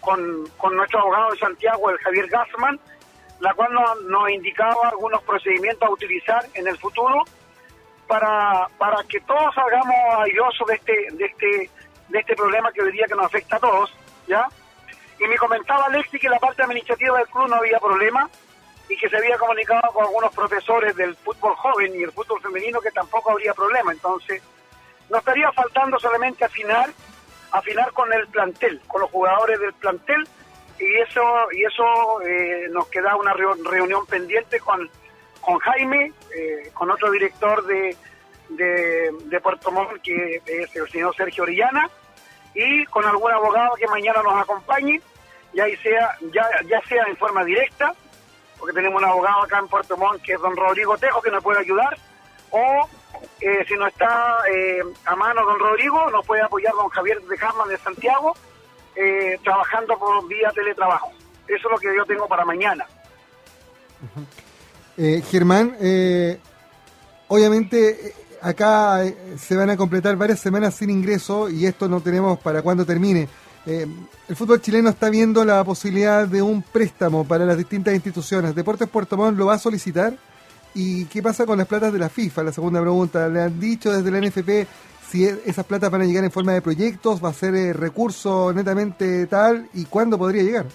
con, 0.00 0.76
nuestro 0.76 1.00
abogado 1.00 1.30
de 1.30 1.38
Santiago, 1.38 1.88
el 1.88 1.98
Javier 1.98 2.26
Gassman, 2.28 2.78
la 3.40 3.54
cual 3.54 3.72
nos, 3.72 4.02
nos 4.02 4.28
indicaba 4.28 4.90
algunos 4.90 5.22
procedimientos 5.22 5.88
a 5.88 5.92
utilizar 5.92 6.44
en 6.52 6.66
el 6.66 6.76
futuro 6.76 7.24
para, 8.06 8.68
para 8.78 9.02
que 9.04 9.20
todos 9.20 9.54
salgamos 9.54 9.94
airosos 10.20 10.66
de 10.66 10.74
este, 10.74 11.08
de 11.12 11.24
este, 11.26 11.70
de 12.08 12.18
este 12.18 12.36
problema 12.36 12.72
que 12.72 12.82
hoy 12.82 12.92
día 12.92 13.06
que 13.06 13.14
nos 13.14 13.26
afecta 13.26 13.56
a 13.56 13.60
todos, 13.60 13.94
¿ya? 14.26 14.46
Y 15.18 15.24
me 15.26 15.36
comentaba 15.36 15.86
Alexi 15.86 16.18
que 16.18 16.28
la 16.28 16.38
parte 16.38 16.62
administrativa 16.62 17.18
del 17.18 17.28
club 17.28 17.48
no 17.48 17.56
había 17.56 17.78
problema 17.78 18.28
y 18.88 18.96
que 18.96 19.08
se 19.08 19.16
había 19.16 19.38
comunicado 19.38 19.92
con 19.92 20.04
algunos 20.04 20.34
profesores 20.34 20.94
del 20.96 21.14
fútbol 21.16 21.54
joven 21.54 21.94
y 21.94 22.02
el 22.02 22.12
fútbol 22.12 22.40
femenino 22.40 22.80
que 22.80 22.90
tampoco 22.90 23.30
habría 23.30 23.54
problema. 23.54 23.92
Entonces, 23.92 24.42
nos 25.08 25.20
estaría 25.20 25.50
faltando 25.52 25.98
solamente 25.98 26.44
afinar, 26.44 26.90
afinar 27.52 27.92
con 27.92 28.12
el 28.12 28.26
plantel, 28.28 28.80
con 28.86 29.02
los 29.02 29.10
jugadores 29.10 29.58
del 29.60 29.72
plantel 29.74 30.26
y 30.78 30.94
eso 30.96 31.22
y 31.52 31.64
eso 31.64 32.20
eh, 32.22 32.68
nos 32.70 32.88
queda 32.88 33.16
una 33.16 33.32
reunión 33.32 34.04
pendiente 34.06 34.58
con, 34.60 34.90
con 35.44 35.58
Jaime, 35.58 36.12
eh, 36.34 36.70
con 36.72 36.90
otro 36.90 37.10
director 37.10 37.64
de, 37.66 37.96
de, 38.48 39.40
Puerto 39.40 39.70
Montt 39.70 40.00
que 40.02 40.40
es 40.46 40.74
el 40.74 40.88
señor 40.88 41.14
Sergio 41.14 41.42
Orellana 41.42 41.90
y 42.54 42.84
con 42.86 43.04
algún 43.04 43.30
abogado 43.30 43.74
que 43.74 43.86
mañana 43.88 44.22
nos 44.22 44.40
acompañe, 44.40 45.00
ya 45.52 45.64
sea, 45.82 46.16
ya, 46.32 46.48
ya 46.66 46.80
sea 46.88 47.04
en 47.08 47.16
forma 47.16 47.44
directa, 47.44 47.94
porque 48.58 48.74
tenemos 48.74 49.02
un 49.02 49.08
abogado 49.08 49.42
acá 49.42 49.58
en 49.58 49.68
Puerto 49.68 49.96
Montt 49.96 50.22
que 50.22 50.34
es 50.34 50.40
don 50.40 50.56
Rodrigo 50.56 50.96
Tejo 50.96 51.20
que 51.20 51.30
nos 51.30 51.42
puede 51.42 51.60
ayudar, 51.60 51.96
o 52.50 52.88
eh, 53.40 53.64
si 53.68 53.74
no 53.74 53.86
está 53.86 54.38
eh, 54.50 54.82
a 55.04 55.16
mano 55.16 55.44
don 55.44 55.58
Rodrigo, 55.58 56.10
nos 56.10 56.24
puede 56.26 56.42
apoyar 56.42 56.72
don 56.72 56.88
Javier 56.88 57.20
de 57.20 57.36
Carman 57.36 57.68
de 57.68 57.78
Santiago, 57.78 58.34
trabajando 59.42 59.98
por 59.98 60.28
vía 60.28 60.52
teletrabajo. 60.54 61.10
Eso 61.48 61.68
es 61.68 61.70
lo 61.72 61.78
que 61.78 61.94
yo 61.96 62.06
tengo 62.06 62.28
para 62.28 62.44
mañana. 62.44 62.86
Germán, 64.96 65.76
obviamente 67.28 68.14
acá 68.40 69.02
se 69.38 69.56
van 69.56 69.70
a 69.70 69.76
completar 69.76 70.16
varias 70.16 70.38
semanas 70.38 70.74
sin 70.74 70.90
ingreso 70.90 71.48
y 71.48 71.66
esto 71.66 71.88
no 71.88 72.00
tenemos 72.00 72.38
para 72.38 72.62
cuando 72.62 72.84
termine. 72.84 73.28
el 73.66 74.36
fútbol 74.36 74.60
chileno 74.60 74.90
está 74.90 75.10
viendo 75.10 75.44
la 75.44 75.64
posibilidad 75.64 76.28
de 76.28 76.42
un 76.42 76.62
préstamo 76.62 77.24
para 77.24 77.44
las 77.44 77.56
distintas 77.56 77.94
instituciones. 77.94 78.54
¿Deportes 78.54 78.88
Puerto 78.88 79.16
Montt 79.16 79.36
lo 79.38 79.46
va 79.46 79.54
a 79.54 79.58
solicitar? 79.58 80.16
¿Y 80.74 81.04
qué 81.04 81.22
pasa 81.22 81.46
con 81.46 81.56
las 81.56 81.68
platas 81.68 81.92
de 81.92 82.00
la 82.00 82.08
FIFA? 82.08 82.42
La 82.44 82.52
segunda 82.52 82.80
pregunta. 82.80 83.28
¿Le 83.28 83.42
han 83.42 83.60
dicho 83.60 83.92
desde 83.92 84.10
la 84.10 84.26
NFP 84.26 84.68
si 85.08 85.24
e, 85.24 85.40
esas 85.46 85.64
platas 85.64 85.90
van 85.90 86.02
a 86.02 86.04
llegar 86.04 86.24
en 86.24 86.32
forma 86.32 86.52
de 86.52 86.60
proyectos? 86.60 87.24
¿Va 87.24 87.28
a 87.28 87.32
ser 87.32 87.54
eh, 87.54 87.72
recurso 87.72 88.52
netamente 88.52 89.26
tal? 89.26 89.68
¿Y 89.72 89.84
cuándo 89.84 90.18
podría 90.18 90.42
llegar? 90.42 90.66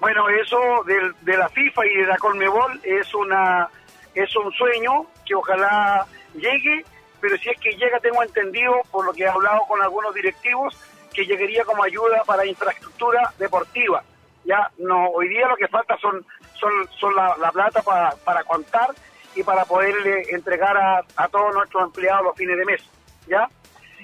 Bueno, 0.00 0.28
eso 0.28 0.58
de, 0.84 1.12
de 1.22 1.36
la 1.36 1.48
FIFA 1.48 1.86
y 1.86 1.96
de 1.96 2.06
la 2.06 2.18
Colmebol 2.18 2.80
es 2.84 3.14
una 3.14 3.68
es 4.14 4.34
un 4.36 4.50
sueño 4.52 5.06
que 5.26 5.34
ojalá 5.34 6.06
llegue, 6.34 6.84
pero 7.20 7.36
si 7.36 7.50
es 7.50 7.60
que 7.60 7.72
llega, 7.72 8.00
tengo 8.00 8.22
entendido, 8.22 8.72
por 8.90 9.04
lo 9.04 9.12
que 9.12 9.24
he 9.24 9.28
hablado 9.28 9.60
con 9.68 9.80
algunos 9.82 10.14
directivos, 10.14 10.74
que 11.12 11.26
llegaría 11.26 11.64
como 11.64 11.82
ayuda 11.82 12.22
para 12.24 12.46
infraestructura 12.46 13.32
deportiva. 13.38 14.02
Ya 14.44 14.70
no, 14.78 15.08
hoy 15.08 15.28
día 15.28 15.48
lo 15.48 15.56
que 15.56 15.68
falta 15.68 15.98
son 15.98 16.24
son, 16.58 16.70
son 16.98 17.14
la, 17.14 17.52
plata 17.52 17.82
para, 17.82 18.10
para 18.24 18.42
contar 18.44 18.90
y 19.34 19.42
para 19.42 19.64
poderle 19.64 20.24
entregar 20.30 20.76
a, 20.76 21.02
a, 21.16 21.28
todos 21.28 21.54
nuestros 21.54 21.84
empleados 21.84 22.24
los 22.24 22.36
fines 22.36 22.56
de 22.56 22.64
mes, 22.64 22.82
¿ya? 23.26 23.48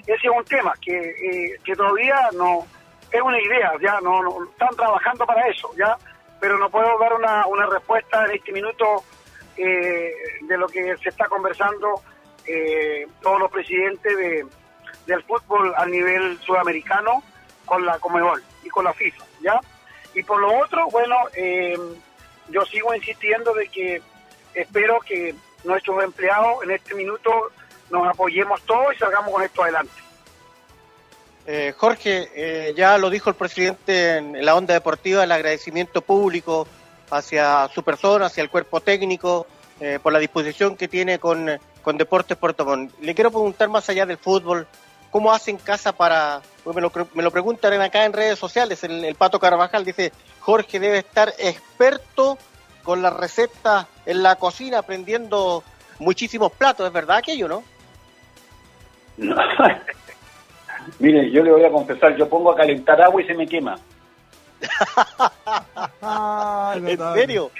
Ese 0.05 0.27
es 0.27 0.33
un 0.35 0.43
tema 0.45 0.73
que, 0.81 0.95
eh, 0.95 1.59
que 1.63 1.75
todavía 1.75 2.29
no 2.33 2.65
es 3.13 3.21
una 3.21 3.39
idea, 3.39 3.73
ya 3.79 4.01
no, 4.01 4.43
están 4.45 4.75
trabajando 4.75 5.25
para 5.25 5.47
eso, 5.47 5.69
¿ya? 5.77 5.95
Pero 6.39 6.57
no 6.57 6.69
puedo 6.69 6.97
dar 6.97 7.13
una, 7.13 7.45
una 7.45 7.67
respuesta 7.67 8.25
en 8.25 8.31
este 8.31 8.51
minuto 8.51 9.03
eh, 9.55 10.11
de 10.41 10.57
lo 10.57 10.67
que 10.67 10.97
se 10.97 11.09
está 11.09 11.27
conversando 11.27 12.01
eh, 12.47 13.07
todos 13.21 13.39
los 13.39 13.51
presidentes 13.51 14.17
de, 14.17 14.45
del 15.05 15.23
fútbol 15.23 15.73
a 15.77 15.85
nivel 15.85 16.39
sudamericano 16.39 17.23
con 17.65 17.85
la 17.85 17.99
Comebol 17.99 18.43
y 18.63 18.69
con 18.69 18.83
la 18.83 18.93
FIFA, 18.93 19.23
¿ya? 19.41 19.61
Y 20.15 20.23
por 20.23 20.41
lo 20.41 20.59
otro, 20.59 20.87
bueno, 20.87 21.15
eh, 21.35 21.77
yo 22.49 22.65
sigo 22.65 22.95
insistiendo 22.95 23.53
de 23.53 23.67
que 23.67 24.01
espero 24.55 24.99
que 25.01 25.35
nuestros 25.63 26.03
empleados 26.03 26.63
en 26.63 26.71
este 26.71 26.95
minuto 26.95 27.51
nos 27.91 28.07
apoyemos 28.07 28.59
todos 28.63 28.95
y 28.95 28.97
salgamos 28.97 29.31
con 29.31 29.43
esto 29.43 29.61
adelante. 29.63 29.93
Eh, 31.45 31.73
Jorge, 31.75 32.29
eh, 32.35 32.73
ya 32.75 32.97
lo 32.97 33.09
dijo 33.09 33.29
el 33.29 33.35
presidente 33.35 34.17
en 34.17 34.45
la 34.45 34.55
onda 34.55 34.73
deportiva, 34.73 35.23
el 35.23 35.31
agradecimiento 35.31 36.01
público 36.01 36.67
hacia 37.11 37.67
su 37.73 37.83
persona, 37.83 38.27
hacia 38.27 38.43
el 38.43 38.49
cuerpo 38.49 38.79
técnico, 38.79 39.45
eh, 39.79 39.99
por 40.01 40.13
la 40.13 40.19
disposición 40.19 40.77
que 40.77 40.87
tiene 40.87 41.19
con, 41.19 41.49
con 41.81 41.97
Deportes 41.97 42.37
Puerto 42.37 42.65
Montt. 42.65 42.93
Le 43.01 43.13
quiero 43.13 43.29
preguntar 43.29 43.67
más 43.67 43.89
allá 43.89 44.05
del 44.05 44.17
fútbol, 44.17 44.67
¿cómo 45.11 45.33
hacen 45.33 45.57
casa 45.57 45.91
para, 45.91 46.41
pues 46.63 46.75
me, 46.75 46.81
lo, 46.81 46.91
me 47.13 47.23
lo 47.23 47.31
preguntan 47.31 47.81
acá 47.81 48.05
en 48.05 48.13
redes 48.13 48.39
sociales, 48.39 48.83
el, 48.85 49.03
el 49.03 49.15
Pato 49.15 49.39
Carvajal 49.39 49.83
dice, 49.83 50.13
Jorge 50.39 50.79
debe 50.79 50.99
estar 50.99 51.33
experto 51.37 52.37
con 52.83 53.01
la 53.01 53.09
receta 53.09 53.87
en 54.05 54.23
la 54.23 54.37
cocina, 54.37 54.79
aprendiendo 54.79 55.63
muchísimos 55.99 56.53
platos, 56.53 56.87
¿es 56.87 56.93
verdad 56.93 57.17
aquello, 57.17 57.49
no? 57.49 57.63
no. 59.17 59.35
Mire, 60.99 61.31
yo 61.31 61.43
le 61.43 61.51
voy 61.51 61.63
a 61.63 61.71
confesar, 61.71 62.15
yo 62.15 62.27
pongo 62.29 62.51
a 62.51 62.55
calentar 62.55 63.01
agua 63.01 63.21
y 63.21 63.25
se 63.25 63.33
me 63.33 63.47
quema. 63.47 63.75
¿En 66.75 66.97
serio? 67.13 67.51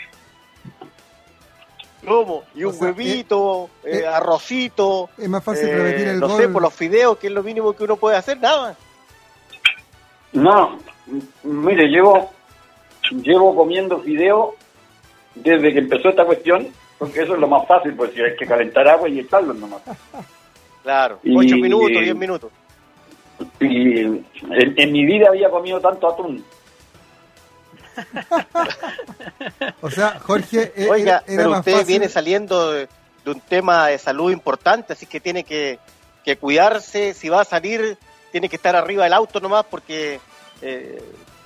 ¿Cómo? 2.06 2.44
Y 2.54 2.64
un 2.66 2.76
huevito, 2.78 3.70
eh, 3.84 3.92
eh, 3.92 4.00
eh, 4.00 4.08
arrocito. 4.08 5.10
Es 5.18 5.30
más 5.30 5.44
fácil 5.44 5.70
repetir 5.70 6.08
el 6.10 6.20
No 6.20 6.36
sé, 6.36 6.50
por 6.50 6.62
los 6.62 6.74
fideos, 6.74 7.18
que 7.18 7.28
es 7.28 7.34
lo 7.34 7.44
mínimo 7.44 7.74
que 7.74 7.86
uno 7.86 7.96
puede 7.96 8.18
hacer, 8.18 8.40
nada. 8.40 8.76
No, 10.34 10.80
mire, 11.44 11.88
llevo 11.88 12.32
llevo 13.12 13.56
comiendo 13.56 14.00
fideo 14.00 14.56
desde 15.36 15.74
que 15.74 15.80
empezó 15.80 16.10
esta 16.10 16.26
cuestión, 16.26 16.68
porque 16.98 17.22
eso 17.22 17.34
es 17.34 17.40
lo 17.40 17.48
más 17.48 17.68
fácil, 17.68 17.94
pues 17.94 18.12
si 18.14 18.22
hay 18.22 18.36
que 18.36 18.46
calentar 18.46 18.88
agua 18.88 19.10
y 19.10 19.20
echarlo 19.20 19.54
nomás. 19.54 19.82
Claro, 20.84 21.20
ocho 21.24 21.56
minutos, 21.56 22.02
diez 22.02 22.16
minutos. 22.16 22.52
Y 23.60 24.00
en, 24.02 24.92
mi 24.92 25.06
vida 25.06 25.30
había 25.30 25.50
comido 25.50 25.80
tanto 25.80 26.10
atún. 26.10 26.44
o 29.82 29.90
sea, 29.90 30.20
Jorge, 30.20 30.74
e-, 30.76 30.90
Oiga, 30.90 31.24
pero 31.26 31.52
usted 31.52 31.86
viene 31.86 32.10
saliendo 32.10 32.72
de, 32.72 32.88
un 33.26 33.40
tema 33.42 33.88
de 33.88 33.98
salud 33.98 34.32
importante, 34.32 34.94
así 34.94 35.06
que 35.06 35.20
tiene 35.20 35.44
que, 35.44 35.80
que, 36.24 36.38
cuidarse. 36.38 37.14
Si 37.14 37.30
va 37.30 37.42
a 37.42 37.46
salir, 37.46 37.98
tiene 38.32 38.50
que 38.50 38.56
estar 38.56 38.76
arriba 38.76 39.04
del 39.04 39.14
auto 39.14 39.40
nomás, 39.40 39.66
porque 39.70 40.20
eh, 40.62 41.02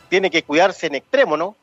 tiene 0.09 0.31
que 0.31 0.43
cuidarse 0.43 0.87
en 0.87 0.95
extremo, 0.95 1.37
¿no? 1.37 1.55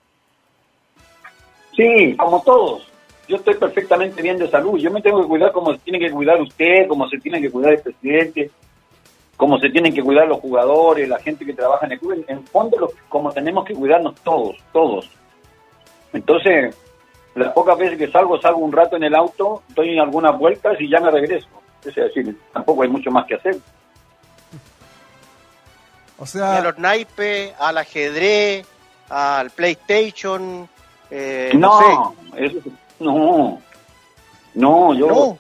Sí, 1.77 2.15
como 2.17 2.43
todos. 2.43 2.87
Yo 3.27 3.37
estoy 3.37 3.55
perfectamente 3.55 4.21
bien 4.23 4.39
de 4.39 4.51
salud. 4.51 4.79
Yo 4.79 4.91
me 4.91 5.01
tengo 5.01 5.23
que 5.23 5.29
cuidar 5.29 5.53
como 5.53 5.73
se 5.73 5.79
tiene 5.79 5.99
que 5.99 6.11
cuidar 6.11 6.41
usted, 6.41 6.87
como 6.89 7.09
se 7.09 7.19
tiene 7.19 7.41
que 7.41 7.51
cuidar 7.51 7.73
el 7.73 7.81
presidente, 7.81 8.51
como 9.37 9.59
se 9.59 9.71
tienen 9.71 9.93
que 9.93 10.03
cuidar 10.03 10.29
los 10.29 10.41
jugadores, 10.41 11.09
la 11.09 11.19
gente 11.19 11.45
que 11.45 11.55
trabaja 11.55 11.87
en 11.87 11.93
el 11.93 12.01
club. 12.01 12.25
En 12.29 12.45
fondo, 12.47 12.93
como 13.09 13.33
tenemos 13.33 13.65
que 13.65 13.75
cuidarnos 13.75 14.15
todos, 14.23 14.57
todos. 14.73 15.11
Entonces, 16.13 16.77
las 17.35 17.53
pocas 17.53 17.77
veces 17.77 17.99
que 17.99 18.11
salgo, 18.11 18.41
salgo 18.41 18.61
un 18.61 18.73
rato 18.73 18.97
en 18.97 19.05
el 19.05 19.15
auto, 19.15 19.63
doy 19.71 19.91
en 19.91 20.01
algunas 20.01 20.39
vueltas 20.39 20.81
y 20.81 20.89
ya 20.89 21.01
me 21.01 21.11
regreso. 21.11 21.49
Es 21.85 21.95
decir, 21.95 22.39
tampoco 22.53 22.83
hay 22.83 22.89
mucho 22.89 23.11
más 23.11 23.27
que 23.27 23.35
hacer. 23.35 23.57
O 26.19 26.27
sea, 26.27 26.59
a 26.59 26.63
los 26.63 26.79
naipes, 26.79 27.53
al 27.59 27.79
ajedrez, 27.79 28.67
al 29.09 29.51
PlayStation. 29.51 30.69
Eh, 31.11 31.53
no, 31.55 32.15
no, 33.01 33.61
no, 34.55 34.95
yo. 34.95 35.39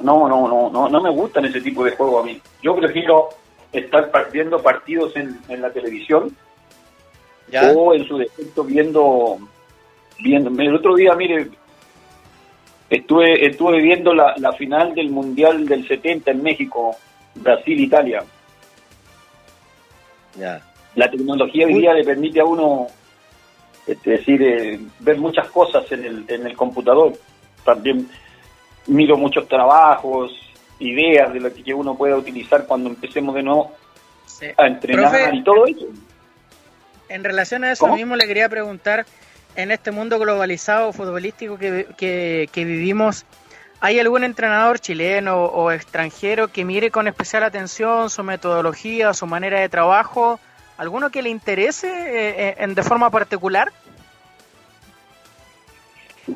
No. 0.00 0.28
no, 0.28 0.48
no, 0.48 0.70
no, 0.70 0.88
no, 0.88 1.00
me 1.00 1.10
gustan 1.10 1.44
ese 1.44 1.60
tipo 1.60 1.84
de 1.84 1.90
juego 1.96 2.20
a 2.20 2.22
mí. 2.22 2.40
Yo 2.64 2.74
prefiero 2.74 3.28
estar 3.72 4.10
viendo 4.32 4.62
partidos 4.62 5.14
en, 5.16 5.38
en 5.50 5.60
la 5.60 5.70
televisión 5.70 6.34
o 7.76 7.94
en 7.94 8.08
su 8.08 8.16
defecto 8.16 8.64
viendo, 8.64 9.36
viendo. 10.18 10.62
El 10.62 10.74
otro 10.74 10.94
día, 10.96 11.14
mire, 11.14 11.50
estuve, 12.88 13.46
estuve 13.46 13.82
viendo 13.82 14.14
la, 14.14 14.34
la 14.38 14.54
final 14.54 14.94
del 14.94 15.10
Mundial 15.10 15.66
del 15.66 15.86
70 15.86 16.30
en 16.30 16.42
México, 16.42 16.96
Brasil-Italia. 17.34 18.24
La 20.94 21.10
tecnología 21.10 21.66
hoy 21.66 21.74
día 21.74 21.92
le 21.92 22.02
permite 22.02 22.40
a 22.40 22.46
uno 22.46 22.86
este, 23.86 24.12
decir, 24.12 24.42
eh, 24.42 24.80
ver 25.00 25.18
muchas 25.18 25.48
cosas 25.48 25.84
en 25.92 26.02
el, 26.06 26.24
en 26.28 26.46
el 26.46 26.56
computador. 26.56 27.12
También 27.62 28.08
miro 28.86 29.18
muchos 29.18 29.46
trabajos, 29.48 30.43
ideas 30.78 31.32
de 31.32 31.40
lo 31.40 31.52
que 31.52 31.74
uno 31.74 31.96
pueda 31.96 32.16
utilizar 32.16 32.66
cuando 32.66 32.90
empecemos 32.90 33.34
de 33.34 33.42
nuevo 33.42 33.72
a 34.56 34.66
entrenar 34.66 35.34
y 35.34 35.42
todo 35.42 35.66
eso. 35.66 35.86
En 37.08 37.24
relación 37.24 37.64
a 37.64 37.72
eso 37.72 37.86
mismo 37.94 38.16
le 38.16 38.26
quería 38.26 38.48
preguntar 38.48 39.06
en 39.56 39.70
este 39.70 39.90
mundo 39.90 40.18
globalizado 40.18 40.92
futbolístico 40.92 41.58
que, 41.58 41.86
que, 41.96 42.64
vivimos, 42.64 43.24
¿hay 43.80 44.00
algún 44.00 44.24
entrenador 44.24 44.80
chileno 44.80 45.44
o 45.44 45.70
extranjero 45.70 46.48
que 46.48 46.64
mire 46.64 46.90
con 46.90 47.06
especial 47.06 47.44
atención 47.44 48.10
su 48.10 48.22
metodología, 48.22 49.14
su 49.14 49.26
manera 49.26 49.60
de 49.60 49.68
trabajo? 49.68 50.40
¿Alguno 50.76 51.10
que 51.10 51.22
le 51.22 51.30
interese 51.30 51.88
eh, 51.88 52.56
en, 52.58 52.74
de 52.74 52.82
forma 52.82 53.10
particular? 53.10 53.70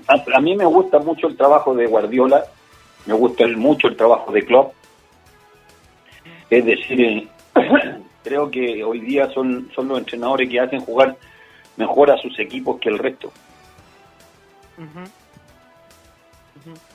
A, 0.07 0.41
mí 0.41 0.55
me 0.55 0.67
gusta 0.67 0.99
mucho 0.99 1.27
el 1.27 1.37
trabajo 1.37 1.75
de 1.75 1.87
Guardiola, 1.87 2.45
me 3.07 3.15
gusta 3.15 3.47
mucho 3.49 3.89
el 3.89 3.97
trabajo 3.97 4.33
de 4.33 4.45
Klopp. 4.45 4.73
Es 6.51 6.65
decir, 6.65 7.01
eh, 7.01 7.29
creo 8.25 8.51
que 8.51 8.83
hoy 8.85 9.01
día 9.01 9.31
son, 9.31 9.71
son 9.75 9.89
los 9.89 9.99
entrenadores 9.99 10.49
que 10.49 10.61
hacen 10.61 10.81
jugar 10.81 11.17
mejor 11.77 12.11
a 12.11 12.19
sus 12.19 12.39
equipos 12.39 12.79
que 12.81 12.89
el 12.89 12.99
resto. 12.99 13.33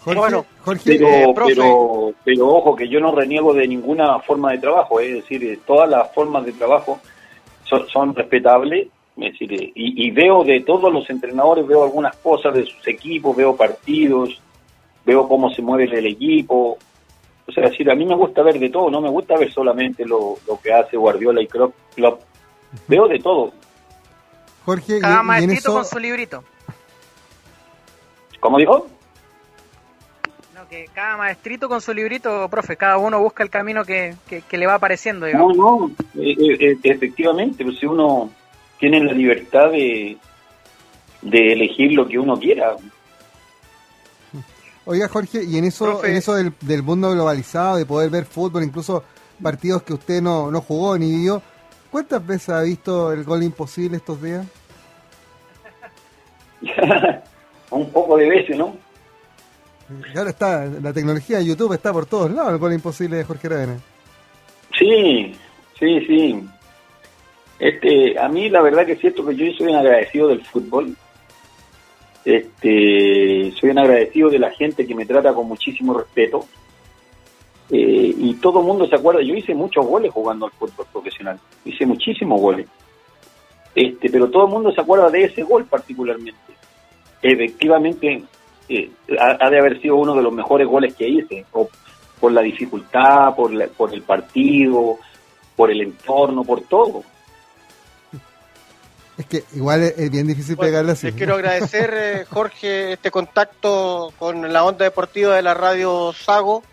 Jorge, 0.04 0.98
pero, 0.98 1.08
eh, 1.08 1.34
pero, 1.36 2.14
pero, 2.24 2.48
ojo 2.48 2.76
que 2.76 2.88
yo 2.88 3.00
no 3.00 3.16
reniego 3.16 3.54
de 3.54 3.68
ninguna 3.68 4.20
forma 4.20 4.52
de 4.52 4.60
trabajo, 4.60 5.00
es 5.00 5.14
decir, 5.14 5.60
todas 5.66 5.90
las 5.90 6.14
formas 6.14 6.46
de 6.46 6.54
trabajo 6.54 7.00
son, 7.64 7.88
son 7.88 8.16
respetables, 8.16 8.88
es 9.18 9.32
decir, 9.32 9.52
y, 9.54 9.72
y, 9.76 10.12
veo 10.12 10.44
de 10.44 10.62
todos 10.62 10.92
los 10.92 11.10
entrenadores, 11.10 11.66
veo 11.66 11.84
algunas 11.84 12.16
cosas 12.18 12.54
de 12.54 12.66
sus 12.66 12.88
equipos, 12.88 13.36
veo 13.36 13.56
partidos, 13.56 14.42
veo 15.06 15.28
cómo 15.28 15.50
se 15.52 15.62
mueve 15.62 15.86
el 15.98 16.08
equipo, 16.08 16.78
o 17.46 17.52
sea, 17.52 17.70
decir, 17.70 17.90
a 17.92 17.96
mí 17.96 18.06
me 18.06 18.16
gusta 18.16 18.42
ver 18.42 18.60
de 18.60 18.70
todo, 18.70 18.90
no 18.90 19.02
me 19.02 19.10
gusta 19.10 19.38
ver 19.38 19.52
solamente 19.52 20.06
lo, 20.06 20.38
lo 20.48 20.60
que 20.62 20.72
hace 20.74 20.98
Guardiola 20.98 21.42
y 21.42 21.48
Klopp, 21.48 21.74
veo 22.88 23.08
de 23.08 23.20
todo, 23.20 23.52
Jorge, 24.66 25.00
cada 25.00 25.24
maestrito 25.24 25.74
con 25.74 25.86
su 25.86 26.00
librito. 26.00 26.44
¿Cómo 28.40 28.58
dijo? 28.58 28.88
No, 30.56 30.68
que 30.68 30.86
cada 30.94 31.18
maestrito 31.18 31.68
con 31.68 31.82
su 31.82 31.94
librito, 31.94 32.48
profe, 32.50 32.78
cada 32.78 32.98
uno 32.98 33.20
busca 33.20 33.44
el 33.44 33.50
camino 33.50 33.84
que, 33.84 34.16
le 34.52 34.66
va 34.66 34.76
apareciendo. 34.76 35.28
No, 35.32 35.54
no, 35.54 35.92
eh, 36.16 36.36
eh, 36.38 36.58
eh, 36.60 36.78
efectivamente, 36.84 37.64
pues 37.64 37.80
si 37.80 37.86
uno 37.86 38.30
tiene 38.80 39.04
la 39.04 39.14
libertad 39.14 39.72
de, 39.72 40.18
de 41.22 41.54
elegir 41.54 41.94
lo 41.94 42.08
que 42.08 42.20
uno 42.20 42.38
quiera. 42.40 42.76
Oiga, 44.86 45.08
Jorge, 45.08 45.44
y 45.44 45.58
en 45.58 45.66
eso, 45.66 46.04
en 46.04 46.16
eso 46.16 46.36
del, 46.36 46.54
del, 46.62 46.84
mundo 46.84 47.12
globalizado, 47.12 47.78
de 47.78 47.86
poder 47.86 48.10
ver 48.10 48.26
fútbol, 48.26 48.64
incluso 48.64 49.04
partidos 49.42 49.84
que 49.84 49.94
usted 49.94 50.22
no, 50.22 50.52
no 50.52 50.62
jugó 50.62 50.98
ni 50.98 51.16
vio, 51.16 51.42
¿Cuántas 51.94 52.26
veces 52.26 52.50
ha 52.50 52.64
visto 52.64 53.14
el 53.14 53.24
gol 53.24 53.44
imposible 53.44 53.98
estos 53.98 54.20
días? 54.20 54.48
Un 57.70 57.88
poco 57.92 58.18
de 58.18 58.28
veces, 58.28 58.58
¿no? 58.58 58.76
Ahora 60.18 60.32
está, 60.32 60.66
la 60.66 60.92
tecnología 60.92 61.38
de 61.38 61.46
YouTube 61.46 61.74
está 61.74 61.94
por 61.94 62.08
todos 62.08 62.32
lados, 62.32 62.52
el 62.52 62.58
gol 62.58 62.74
imposible 62.74 63.18
de 63.18 63.24
Jorge 63.26 63.46
Aravena. 63.46 63.78
Sí, 64.76 65.36
sí, 65.78 66.06
sí. 66.08 66.44
Este, 67.60 68.18
a 68.18 68.28
mí 68.28 68.50
la 68.50 68.64
verdad 68.64 68.88
que 68.88 68.94
es 68.94 69.00
cierto 69.00 69.24
que 69.28 69.36
yo 69.36 69.46
soy 69.56 69.68
un 69.68 69.76
agradecido 69.76 70.30
del 70.30 70.44
fútbol. 70.44 70.98
Este, 72.26 73.52
soy 73.60 73.72
un 73.72 73.80
agradecido 73.80 74.30
de 74.30 74.40
la 74.40 74.52
gente 74.52 74.88
que 74.88 74.96
me 74.96 75.06
trata 75.06 75.34
con 75.34 75.48
muchísimo 75.48 75.94
respeto. 75.94 76.46
Eh, 77.70 78.14
y 78.18 78.36
todo 78.36 78.60
el 78.60 78.66
mundo 78.66 78.88
se 78.88 78.96
acuerda, 78.96 79.22
yo 79.22 79.34
hice 79.34 79.56
muchos 79.56 79.86
goles 79.86 80.12
jugando 80.12 80.46
al 80.46 80.52
fútbol 80.52 80.86
profesional, 80.92 81.40
hice 81.66 81.86
muchísimos 81.86 82.40
goles, 82.40 82.68
este, 83.74 84.10
pero 84.10 84.30
todo 84.30 84.46
el 84.46 84.52
mundo 84.52 84.72
se 84.72 84.82
acuerda 84.82 85.10
de 85.10 85.24
ese 85.24 85.44
gol 85.44 85.66
particularmente. 85.66 86.38
Efectivamente, 87.22 88.22
eh, 88.68 88.92
ha, 89.18 89.50
de 89.50 89.60
haber 89.60 89.82
sido 89.82 89.96
uno 89.96 90.14
de 90.14 90.22
los 90.22 90.34
mejores 90.34 90.68
goles 90.68 90.94
que 90.94 91.08
hice, 91.08 91.46
por 92.20 92.32
la 92.32 92.42
dificultad, 92.42 93.34
por, 93.36 93.52
por 93.70 93.94
el 93.94 94.02
partido, 94.02 94.98
por 95.56 95.72
el 95.72 95.82
entorno, 95.82 96.44
por 96.44 96.62
todo. 96.62 97.04
Es 99.18 99.26
que 99.28 99.44
igual 99.54 99.84
es 99.84 100.10
bien 100.10 100.28
difícil 100.28 100.58
pegarle 100.58 100.94
así. 100.94 101.08
Les 101.08 101.16
quiero 101.16 101.36
agradecer, 101.36 101.94
eh, 101.96 102.26
Jorge, 102.30 102.94
este 102.94 103.12
contacto 103.12 104.12
con 104.18 104.52
la 104.52 104.64
onda 104.64 104.86
deportiva 104.86 105.36
de 105.36 105.42
la 105.42 105.54
radio 105.54 106.14
Sago 106.14 106.64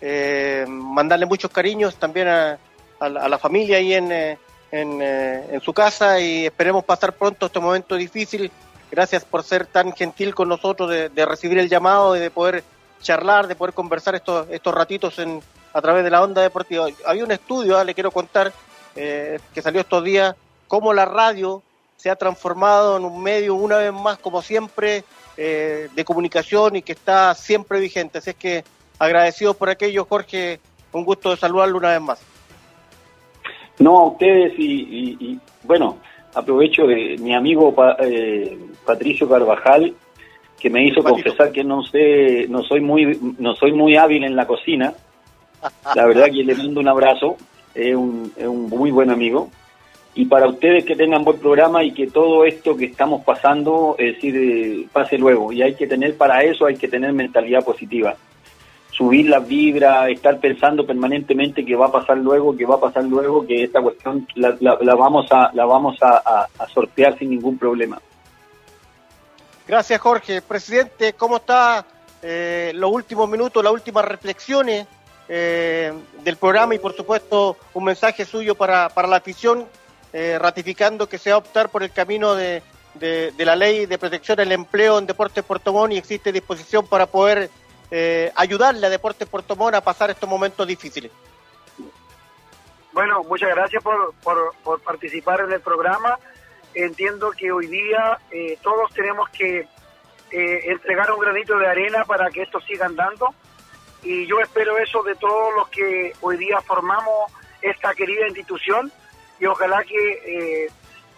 eh, 0.00 0.64
mandarle 0.68 1.26
muchos 1.26 1.50
cariños 1.50 1.96
también 1.96 2.28
a, 2.28 2.58
la, 3.00 3.38
familia 3.38 3.78
ahí 3.78 3.94
en, 3.94 4.12
eh, 4.12 4.38
eh, 4.70 5.48
en, 5.50 5.60
su 5.60 5.72
casa 5.72 6.20
y 6.20 6.46
esperemos 6.46 6.84
pasar 6.84 7.12
pronto 7.12 7.46
este 7.46 7.60
momento 7.60 7.96
difícil. 7.96 8.50
Gracias 8.90 9.24
por 9.24 9.42
ser 9.42 9.66
tan 9.66 9.92
gentil 9.92 10.34
con 10.34 10.48
nosotros 10.48 10.90
de, 10.90 11.26
recibir 11.26 11.58
el 11.58 11.68
llamado 11.68 12.16
y 12.16 12.20
de 12.20 12.30
poder 12.30 12.64
charlar, 13.02 13.46
de 13.46 13.54
poder 13.54 13.74
conversar 13.74 14.14
estos, 14.14 14.48
estos 14.50 14.74
ratitos 14.74 15.18
en, 15.18 15.42
a 15.72 15.80
través 15.80 16.04
de 16.04 16.10
la 16.10 16.22
onda 16.22 16.42
deportiva. 16.42 16.86
Había 17.06 17.24
un 17.24 17.32
estudio, 17.32 17.76
ah, 17.76 17.84
le 17.84 17.94
quiero 17.94 18.10
contar, 18.10 18.52
eh, 18.96 19.38
que 19.52 19.62
salió 19.62 19.80
estos 19.80 20.02
días, 20.02 20.34
cómo 20.66 20.92
la 20.94 21.04
radio 21.04 21.62
se 21.98 22.08
ha 22.08 22.16
transformado 22.16 22.96
en 22.96 23.04
un 23.04 23.22
medio 23.22 23.54
una 23.54 23.76
vez 23.76 23.92
más, 23.92 24.18
como 24.18 24.40
siempre, 24.40 25.04
de 25.36 26.04
comunicación 26.04 26.76
y 26.76 26.82
que 26.82 26.92
está 26.92 27.34
siempre 27.34 27.80
vigente. 27.80 28.18
Así 28.18 28.30
es 28.30 28.36
que 28.36 28.64
agradecidos 28.98 29.56
por 29.56 29.68
aquello, 29.68 30.04
Jorge, 30.04 30.60
un 30.92 31.04
gusto 31.04 31.30
de 31.30 31.36
saludarlo 31.36 31.76
una 31.76 31.90
vez 31.90 32.00
más. 32.00 32.22
No, 33.78 33.98
a 33.98 34.06
ustedes 34.08 34.54
y, 34.58 35.38
bueno, 35.64 35.98
aprovecho 36.34 36.86
de 36.86 37.16
mi 37.18 37.34
amigo 37.34 37.74
eh, 38.00 38.58
Patricio 38.84 39.28
Carvajal, 39.28 39.94
que 40.58 40.70
me 40.70 40.84
hizo 40.84 41.02
confesar 41.02 41.52
que 41.52 41.62
no 41.62 41.82
sé, 41.84 42.46
no 42.48 42.62
soy 42.62 42.80
muy, 42.80 43.18
no 43.38 43.54
soy 43.54 43.72
muy 43.72 43.96
hábil 43.96 44.24
en 44.24 44.34
la 44.34 44.46
cocina. 44.46 44.94
La 45.94 46.06
verdad 46.06 46.26
que 46.26 46.44
le 46.44 46.54
mando 46.54 46.80
un 46.80 46.88
abrazo, 46.88 47.36
es 47.74 47.94
un, 47.94 48.32
es 48.36 48.46
un 48.46 48.68
muy 48.68 48.90
buen 48.90 49.10
amigo. 49.10 49.50
Y 50.14 50.24
para 50.26 50.48
ustedes 50.48 50.84
que 50.84 50.96
tengan 50.96 51.24
buen 51.24 51.38
programa 51.38 51.84
y 51.84 51.92
que 51.92 52.08
todo 52.08 52.44
esto 52.44 52.76
que 52.76 52.86
estamos 52.86 53.24
pasando, 53.24 53.94
es 53.98 54.14
decir, 54.14 54.36
eh, 54.36 54.86
pase 54.92 55.16
luego. 55.16 55.52
Y 55.52 55.62
hay 55.62 55.74
que 55.74 55.86
tener 55.86 56.16
para 56.16 56.42
eso, 56.42 56.66
hay 56.66 56.76
que 56.76 56.88
tener 56.88 57.12
mentalidad 57.12 57.64
positiva 57.64 58.16
subir 58.98 59.28
la 59.28 59.38
vibra, 59.38 60.10
estar 60.10 60.40
pensando 60.40 60.84
permanentemente 60.84 61.64
que 61.64 61.76
va 61.76 61.86
a 61.86 61.92
pasar 61.92 62.18
luego, 62.18 62.56
que 62.56 62.66
va 62.66 62.74
a 62.74 62.80
pasar 62.80 63.04
luego, 63.04 63.46
que 63.46 63.62
esta 63.62 63.80
cuestión 63.80 64.26
la, 64.34 64.56
vamos 64.96 65.30
a 65.30 65.52
la 65.54 65.64
vamos 65.66 65.96
a, 66.02 66.48
sortear 66.74 67.16
sin 67.16 67.30
ningún 67.30 67.56
problema. 67.56 68.00
Gracias 69.68 70.00
Jorge. 70.00 70.42
Presidente, 70.42 71.12
¿cómo 71.12 71.36
está 71.36 71.86
eh, 72.20 72.72
los 72.74 72.90
últimos 72.90 73.28
minutos, 73.28 73.62
las 73.62 73.72
últimas 73.72 74.04
reflexiones 74.04 74.88
eh, 75.28 75.92
del 76.24 76.36
programa 76.36 76.74
y 76.74 76.80
por 76.80 76.96
supuesto 76.96 77.56
un 77.74 77.84
mensaje 77.84 78.24
suyo 78.24 78.56
para, 78.56 78.88
para 78.88 79.06
la 79.06 79.18
afición, 79.18 79.64
eh, 80.12 80.38
ratificando 80.38 81.08
que 81.08 81.18
se 81.18 81.30
va 81.30 81.36
a 81.36 81.38
optar 81.38 81.68
por 81.68 81.82
el 81.82 81.92
camino 81.92 82.34
de, 82.34 82.62
de, 82.94 83.44
la 83.44 83.56
ley 83.56 83.86
de 83.86 83.98
protección 83.98 84.36
del 84.36 84.52
empleo 84.52 84.98
en 84.98 85.06
Deportes 85.06 85.44
Puerto 85.44 85.72
Montt 85.72 85.92
y 85.92 85.98
existe 85.98 86.32
disposición 86.32 86.86
para 86.86 87.06
poder 87.06 87.50
eh, 87.90 88.32
ayudarle 88.34 88.86
a 88.86 88.90
Deportes 88.90 89.28
Puerto 89.28 89.56
Montt 89.56 89.74
a 89.74 89.80
pasar 89.80 90.10
estos 90.10 90.28
momentos 90.28 90.66
difíciles. 90.66 91.12
Bueno, 92.92 93.22
muchas 93.24 93.50
gracias 93.50 93.82
por, 93.82 94.14
por, 94.64 94.80
participar 94.82 95.40
en 95.40 95.52
el 95.52 95.60
programa. 95.60 96.18
Entiendo 96.74 97.30
que 97.30 97.52
hoy 97.52 97.66
día 97.66 98.18
eh, 98.30 98.58
todos 98.62 98.92
tenemos 98.92 99.28
que 99.30 99.60
eh, 100.30 100.60
entregar 100.70 101.10
un 101.12 101.20
granito 101.20 101.56
de 101.58 101.66
arena 101.66 102.04
para 102.04 102.30
que 102.30 102.42
esto 102.42 102.60
siga 102.60 102.86
andando 102.86 103.34
y 104.02 104.26
yo 104.26 104.40
espero 104.40 104.78
eso 104.78 105.02
de 105.02 105.14
todos 105.14 105.54
los 105.54 105.68
que 105.68 106.12
hoy 106.20 106.36
día 106.36 106.60
formamos 106.60 107.32
esta 107.62 107.94
querida 107.94 108.26
institución 108.26 108.92
y 109.40 109.46
ojalá 109.46 109.84
que, 109.84 110.68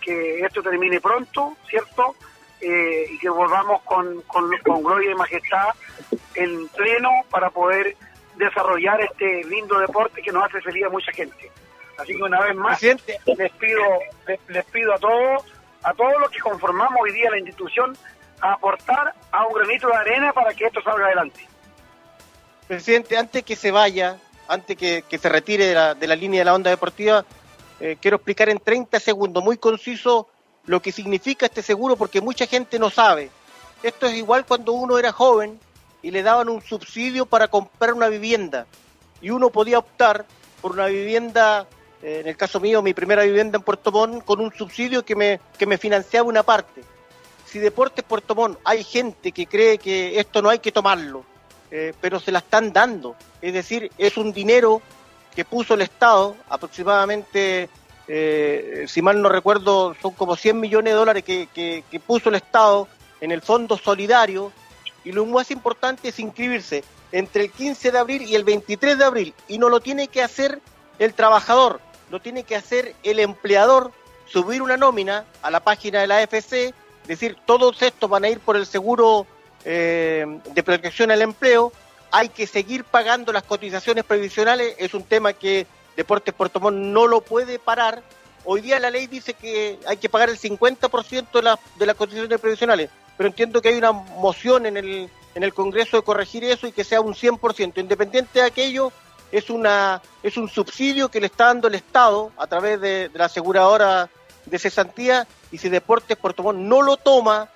que 0.01 0.41
esto 0.41 0.63
termine 0.63 1.01
pronto, 1.01 1.57
¿cierto? 1.69 2.15
y 2.63 3.17
que 3.19 3.31
volvamos 3.31 3.81
con, 3.83 4.21
con, 4.23 4.51
con 4.59 4.83
gloria 4.83 5.13
y 5.13 5.15
majestad 5.15 5.69
en 6.35 6.69
pleno 6.69 7.09
para 7.31 7.49
poder 7.49 7.97
desarrollar 8.37 9.01
este 9.01 9.45
lindo 9.45 9.79
deporte 9.79 10.23
que 10.23 10.33
nos 10.33 10.45
hace 10.45 10.61
feliz 10.61 10.85
a 10.85 10.89
mucha 10.89 11.13
gente. 11.13 11.51
Así 11.99 12.15
que 12.15 12.23
una 12.23 12.41
vez 12.41 12.57
más 12.57 12.83
les 12.83 13.53
pido 13.53 13.83
les, 14.49 14.65
pido 14.67 14.95
a 14.95 14.99
todos 14.99 15.45
a 15.83 15.93
todos 15.93 16.15
los 16.19 16.31
que 16.31 16.39
conformamos 16.41 16.99
hoy 17.03 17.13
día 17.13 17.31
la 17.31 17.39
institución 17.39 17.97
a 18.41 18.55
aportar 18.55 19.15
a 19.31 19.47
un 19.47 19.53
granito 19.53 19.89
de 19.89 19.97
arena 19.97 20.33
para 20.33 20.55
que 20.55 20.65
esto 20.65 20.81
salga 20.83 21.07
adelante. 21.07 21.47
Presidente, 22.67 23.19
antes 23.19 23.45
que 23.45 23.57
se 23.57 23.71
vaya, 23.71 24.17
antes 24.49 24.77
que, 24.77 25.05
que 25.09 25.19
se 25.19 25.29
retire 25.29 25.67
de 25.67 25.75
la, 25.75 25.95
de 25.95 26.07
la, 26.07 26.17
línea 26.17 26.41
de 26.41 26.45
la 26.47 26.55
onda 26.55 26.71
deportiva, 26.71 27.25
eh, 27.81 27.97
quiero 28.01 28.17
explicar 28.17 28.49
en 28.49 28.59
30 28.59 29.01
segundos, 29.01 29.43
muy 29.43 29.57
conciso, 29.57 30.29
lo 30.67 30.83
que 30.83 30.93
significa 30.93 31.47
este 31.47 31.63
seguro, 31.63 31.97
porque 31.97 32.21
mucha 32.21 32.47
gente 32.47 32.79
no 32.79 32.91
sabe. 32.91 33.31
Esto 33.83 34.07
es 34.07 34.15
igual 34.15 34.45
cuando 34.45 34.73
uno 34.73 34.99
era 34.99 35.13
joven 35.13 35.59
y 36.03 36.11
le 36.11 36.23
daban 36.23 36.49
un 36.49 36.63
subsidio 36.63 37.27
para 37.27 37.49
comprar 37.49 37.95
una 37.95 38.09
vivienda. 38.09 38.67
Y 39.23 39.31
uno 39.31 39.51
podía 39.51 39.79
optar 39.79 40.27
por 40.61 40.73
una 40.73 40.87
vivienda, 40.87 41.67
eh, 42.03 42.19
en 42.21 42.29
el 42.29 42.37
caso 42.37 42.61
mío, 42.61 42.83
mi 42.83 42.93
primera 42.93 43.23
vivienda 43.23 43.57
en 43.57 43.65
Puerto 43.65 43.91
Montt, 43.91 44.25
con 44.25 44.41
un 44.41 44.53
subsidio 44.53 45.05
que 45.05 45.17
me, 45.17 45.41
que 45.59 45.67
me 45.67 45.79
financiaba 45.79 46.29
una 46.29 46.43
parte. 46.43 46.83
si 47.47 47.59
Deportes 47.59 48.05
Puerto 48.05 48.35
Montt 48.35 48.59
hay 48.65 48.85
gente 48.85 49.33
que 49.33 49.47
cree 49.47 49.79
que 49.79 50.21
esto 50.21 50.41
no 50.41 50.51
hay 50.51 50.61
que 50.61 50.71
tomarlo, 50.71 51.25
eh, 51.71 51.95
pero 52.01 52.21
se 52.21 52.31
la 52.31 52.41
están 52.41 52.73
dando. 52.73 53.17
Es 53.41 53.55
decir, 53.55 53.91
es 53.97 54.17
un 54.17 54.33
dinero 54.33 54.83
que 55.35 55.45
puso 55.45 55.75
el 55.75 55.83
Estado, 55.83 56.37
aproximadamente, 56.49 57.69
eh, 58.09 58.85
si 58.89 59.03
mal 59.03 59.21
no 59.21 59.29
recuerdo, 59.29 59.95
son 60.01 60.13
como 60.13 60.37
100 60.37 60.59
millones 60.59 60.93
de 60.93 60.99
dólares 60.99 61.25
que, 61.25 61.49
que, 61.55 61.85
que 61.91 62.01
puso 62.01 62.29
el 62.29 62.37
Estado 62.37 62.89
en 63.21 63.31
el 63.33 63.43
Fondo 63.43 63.77
Solidario, 63.77 64.53
y 65.05 65.13
lo 65.13 65.25
más 65.27 65.51
importante 65.51 66.09
es 66.09 66.19
inscribirse 66.19 66.85
entre 67.13 67.45
el 67.45 67.51
15 67.51 67.91
de 67.91 67.99
abril 67.99 68.23
y 68.23 68.35
el 68.35 68.45
23 68.45 68.99
de 68.99 69.05
abril, 69.05 69.35
y 69.49 69.59
no 69.59 69.69
lo 69.69 69.81
tiene 69.81 70.09
que 70.09 70.23
hacer 70.23 70.61
el 70.99 71.15
trabajador, 71.15 71.81
lo 72.11 72.21
tiene 72.21 72.45
que 72.45 72.57
hacer 72.57 72.95
el 73.03 73.21
empleador, 73.21 73.93
subir 74.27 74.63
una 74.63 74.77
nómina 74.77 75.25
a 75.43 75.51
la 75.51 75.61
página 75.61 76.01
de 76.01 76.07
la 76.07 76.19
AFC, 76.19 76.75
decir, 77.07 77.37
todos 77.47 77.81
estos 77.83 78.09
van 78.09 78.25
a 78.25 78.29
ir 78.29 78.41
por 78.41 78.57
el 78.57 78.67
seguro 78.67 79.27
eh, 79.65 80.41
de 80.55 80.63
protección 80.63 81.11
al 81.11 81.23
empleo, 81.23 81.73
hay 82.11 82.29
que 82.29 82.47
seguir 82.47 82.85
pagando 82.85 83.33
las 83.33 83.43
cotizaciones 83.43 84.05
previsionales, 84.05 84.75
es 84.79 84.95
un 84.95 85.05
tema 85.05 85.33
que 85.33 85.67
Deportes 85.97 86.35
Puerto 86.35 86.61
Montt 86.61 86.79
no 86.79 87.07
lo 87.07 87.21
puede 87.21 87.59
parar. 87.59 88.03
Hoy 88.45 88.61
día 88.61 88.81
la 88.81 88.91
ley 88.91 89.07
dice 89.07 89.35
que 89.35 89.79
hay 89.87 89.97
que 89.97 90.09
pagar 90.09 90.31
el 90.31 90.39
50% 90.39 91.31
de, 91.33 91.57
de 91.77 91.87
las 91.87 91.97
cotizaciones 91.97 92.41
previsionales, 92.41 92.91
pero 93.17 93.29
entiendo 93.29 93.61
que 93.61 93.69
hay 93.69 93.77
una 93.77 93.93
moción 93.93 94.67
en 94.67 94.77
el, 94.77 95.11
en 95.35 95.43
el 95.43 95.55
Congreso 95.55 95.97
de 95.99 96.03
corregir 96.03 96.45
eso 96.45 96.67
y 96.67 96.73
que 96.73 96.85
sea 96.85 97.01
un 97.01 97.15
100%. 97.15 97.79
Independiente 97.79 98.41
de 98.41 98.47
aquello, 98.47 98.93
es, 99.31 99.51
una, 99.51 100.01
es 100.23 100.37
un 100.37 100.49
subsidio 100.49 101.09
que 101.09 101.21
le 101.21 101.27
está 101.27 101.47
dando 101.47 101.69
el 101.69 101.75
Estado 101.75 102.33
a 102.37 102.47
través 102.47 102.81
de, 102.81 103.09
de 103.09 103.19
la 103.19 103.27
aseguradora 103.27 104.09
de 104.47 104.59
cesantía 104.59 105.27
y 105.53 105.59
si 105.59 105.69
Deportes 105.69 106.17
Puerto 106.17 106.43
Montt 106.43 106.59
no 106.59 106.83
lo 106.83 106.97
toma, 106.97 107.49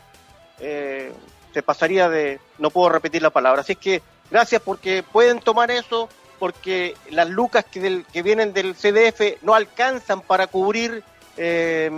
eh, 0.60 1.12
se 1.52 1.62
pasaría 1.62 2.08
de, 2.08 2.40
no 2.58 2.70
puedo 2.70 2.88
repetir 2.88 3.22
la 3.22 3.30
palabra. 3.30 3.62
Así 3.62 3.72
es 3.72 3.78
que 3.78 4.02
gracias 4.30 4.62
porque 4.62 5.02
pueden 5.02 5.40
tomar 5.40 5.70
eso, 5.70 6.08
porque 6.38 6.96
las 7.10 7.28
lucas 7.28 7.64
que, 7.64 8.04
vienen 8.22 8.52
del 8.52 8.74
CDF 8.74 9.42
no 9.42 9.54
alcanzan 9.54 10.20
para 10.20 10.46
cubrir 10.46 11.02
eh, 11.36 11.90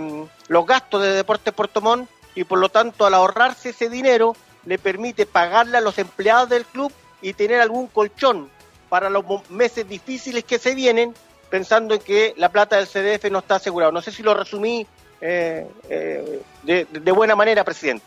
los 0.47 0.65
gastos 0.65 1.01
de 1.01 1.13
Deportes 1.13 1.53
Puerto 1.53 1.81
Montt 1.81 2.09
y 2.35 2.43
por 2.43 2.59
lo 2.59 2.69
tanto 2.69 3.05
al 3.05 3.13
ahorrarse 3.13 3.69
ese 3.69 3.89
dinero 3.89 4.35
le 4.65 4.77
permite 4.77 5.25
pagarle 5.25 5.77
a 5.77 5.81
los 5.81 5.97
empleados 5.97 6.49
del 6.49 6.65
club 6.65 6.91
y 7.21 7.33
tener 7.33 7.61
algún 7.61 7.87
colchón 7.87 8.49
para 8.89 9.09
los 9.09 9.25
meses 9.49 9.87
difíciles 9.87 10.43
que 10.43 10.59
se 10.59 10.75
vienen, 10.75 11.13
pensando 11.49 11.95
en 11.95 12.01
que 12.01 12.33
la 12.37 12.49
plata 12.49 12.77
del 12.77 12.87
CDF 12.87 13.29
no 13.31 13.39
está 13.39 13.55
asegurada. 13.55 13.91
No 13.91 14.01
sé 14.01 14.11
si 14.11 14.23
lo 14.23 14.33
resumí 14.33 14.85
eh, 15.21 15.67
eh, 15.89 16.43
de, 16.63 17.11
buena 17.11 17.35
manera, 17.35 17.63
presidente. 17.63 18.05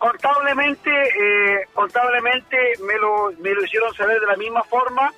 Contablemente, 0.00 0.90
eh, 0.90 1.66
contablemente 1.74 2.56
me 2.86 2.96
lo, 2.96 3.32
me 3.38 3.50
lo 3.52 3.62
hicieron 3.62 3.92
saber 3.92 4.18
de 4.18 4.28
la 4.28 4.36
misma 4.36 4.62
forma 4.62 5.12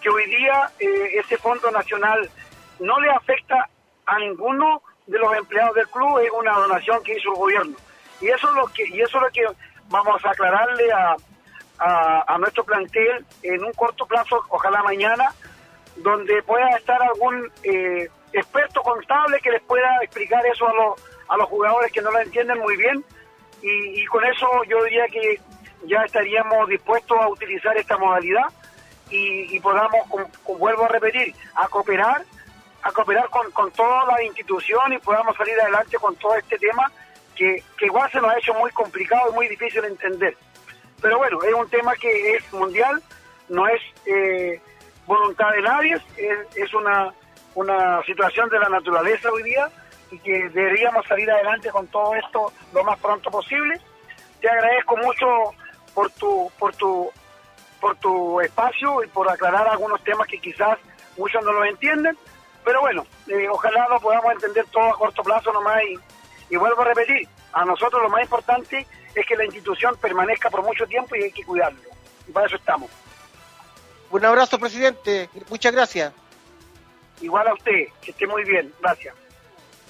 que 0.00 0.08
hoy 0.08 0.26
día 0.26 0.70
eh, 0.78 1.18
ese 1.18 1.36
fondo 1.38 1.68
nacional 1.72 2.30
no 2.78 3.00
le 3.00 3.10
afecta 3.10 3.68
a 4.06 4.18
ninguno 4.20 4.80
de 5.08 5.18
los 5.18 5.36
empleados 5.36 5.74
del 5.74 5.88
club, 5.88 6.20
es 6.20 6.30
una 6.30 6.52
donación 6.52 7.02
que 7.02 7.16
hizo 7.16 7.30
el 7.32 7.36
gobierno. 7.36 7.76
Y 8.20 8.28
eso 8.28 8.48
es 8.48 8.54
lo 8.54 8.66
que, 8.68 8.86
y 8.86 9.00
eso 9.00 9.16
es 9.18 9.22
lo 9.24 9.30
que 9.30 9.44
vamos 9.88 10.24
a 10.24 10.30
aclararle 10.30 10.92
a, 10.92 11.16
a, 11.80 12.34
a 12.34 12.38
nuestro 12.38 12.62
plantel 12.62 13.26
en 13.42 13.64
un 13.64 13.72
corto 13.72 14.06
plazo, 14.06 14.40
ojalá 14.50 14.84
mañana, 14.84 15.34
donde 15.96 16.44
pueda 16.44 16.68
estar 16.76 17.02
algún 17.02 17.50
eh, 17.64 18.08
experto 18.32 18.82
contable 18.82 19.40
que 19.40 19.50
les 19.50 19.62
pueda 19.62 19.96
explicar 20.00 20.46
eso 20.46 20.68
a 20.68 20.74
los, 20.74 21.02
a 21.28 21.36
los 21.36 21.48
jugadores 21.48 21.90
que 21.90 22.02
no 22.02 22.12
lo 22.12 22.20
entienden 22.20 22.60
muy 22.60 22.76
bien. 22.76 23.04
Y, 23.62 24.04
con 24.06 24.24
eso 24.24 24.46
yo 24.68 24.82
diría 24.84 25.06
que 25.08 25.40
ya 25.84 26.02
estaríamos 26.04 26.68
dispuestos 26.68 27.18
a 27.18 27.28
utilizar 27.28 27.76
esta 27.76 27.96
modalidad 27.96 28.46
y, 29.10 29.56
y 29.56 29.60
podamos, 29.60 30.00
vuelvo 30.58 30.84
a 30.84 30.88
repetir, 30.88 31.34
a 31.54 31.66
cooperar, 31.68 32.22
a 32.82 32.92
cooperar 32.92 33.28
con, 33.30 33.50
con 33.52 33.70
toda 33.72 34.06
la 34.06 34.22
institución 34.22 34.92
y 34.92 34.98
podamos 34.98 35.36
salir 35.36 35.60
adelante 35.60 35.96
con 35.98 36.14
todo 36.16 36.36
este 36.36 36.58
tema 36.58 36.90
que, 37.34 37.62
que 37.76 37.86
igual 37.86 38.10
se 38.10 38.20
nos 38.20 38.30
ha 38.32 38.38
hecho 38.38 38.54
muy 38.54 38.70
complicado 38.72 39.30
y 39.30 39.34
muy 39.34 39.48
difícil 39.48 39.82
de 39.82 39.88
entender. 39.88 40.36
Pero 41.00 41.18
bueno, 41.18 41.42
es 41.42 41.54
un 41.54 41.68
tema 41.68 41.94
que 41.94 42.34
es 42.34 42.52
mundial, 42.52 43.02
no 43.48 43.66
es 43.68 43.80
eh, 44.06 44.60
voluntad 45.06 45.50
de 45.52 45.62
nadie, 45.62 45.94
es, 46.16 46.56
es 46.56 46.74
una, 46.74 47.12
una 47.54 48.02
situación 48.04 48.48
de 48.48 48.58
la 48.58 48.68
naturaleza 48.68 49.30
hoy 49.30 49.44
día 49.44 49.70
y 50.10 50.18
que 50.18 50.48
deberíamos 50.50 51.06
salir 51.06 51.30
adelante 51.30 51.70
con 51.70 51.86
todo 51.88 52.14
esto 52.14 52.52
lo 52.72 52.84
más 52.84 52.98
pronto 52.98 53.30
posible. 53.30 53.80
Te 54.40 54.48
agradezco 54.48 54.96
mucho 54.96 55.26
por 55.94 56.10
tu 56.12 56.50
por 56.58 56.74
tu 56.76 57.10
por 57.80 57.96
tu 57.96 58.40
espacio 58.40 59.04
y 59.04 59.08
por 59.08 59.30
aclarar 59.30 59.68
algunos 59.68 60.02
temas 60.02 60.26
que 60.26 60.38
quizás 60.38 60.78
muchos 61.16 61.44
no 61.44 61.52
lo 61.52 61.64
entienden, 61.64 62.16
pero 62.64 62.80
bueno, 62.80 63.06
eh, 63.28 63.48
ojalá 63.48 63.86
lo 63.88 64.00
podamos 64.00 64.32
entender 64.32 64.66
todo 64.66 64.84
a 64.84 64.98
corto 64.98 65.22
plazo 65.22 65.52
nomás 65.52 65.82
y, 65.84 66.54
y 66.54 66.56
vuelvo 66.56 66.82
a 66.82 66.86
repetir, 66.86 67.28
a 67.52 67.64
nosotros 67.64 68.02
lo 68.02 68.08
más 68.08 68.22
importante 68.22 68.86
es 69.14 69.26
que 69.26 69.36
la 69.36 69.44
institución 69.44 69.96
permanezca 70.00 70.50
por 70.50 70.62
mucho 70.62 70.86
tiempo 70.86 71.14
y 71.16 71.24
hay 71.24 71.32
que 71.32 71.44
cuidarlo. 71.44 71.80
Y 72.26 72.32
para 72.32 72.46
eso 72.46 72.56
estamos. 72.56 72.90
Un 74.10 74.24
abrazo, 74.24 74.58
presidente. 74.58 75.28
Muchas 75.50 75.72
gracias. 75.72 76.12
Igual 77.20 77.48
a 77.48 77.54
usted, 77.54 77.88
que 78.00 78.10
esté 78.10 78.26
muy 78.26 78.44
bien. 78.44 78.72
Gracias. 78.80 79.14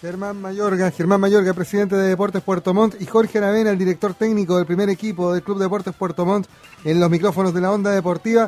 Germán 0.00 0.40
Mayorga, 0.40 0.92
Germán 0.92 1.20
Mayorga, 1.20 1.52
presidente 1.54 1.96
de 1.96 2.08
Deportes 2.08 2.40
Puerto 2.40 2.72
Montt, 2.72 2.94
y 3.00 3.06
Jorge 3.06 3.38
Aravena, 3.38 3.70
el 3.70 3.78
director 3.78 4.14
técnico 4.14 4.56
del 4.56 4.64
primer 4.64 4.88
equipo 4.88 5.32
del 5.32 5.42
Club 5.42 5.58
Deportes 5.58 5.92
Puerto 5.92 6.24
Montt, 6.24 6.46
en 6.84 7.00
los 7.00 7.10
micrófonos 7.10 7.52
de 7.52 7.60
la 7.60 7.72
Onda 7.72 7.90
Deportiva. 7.90 8.46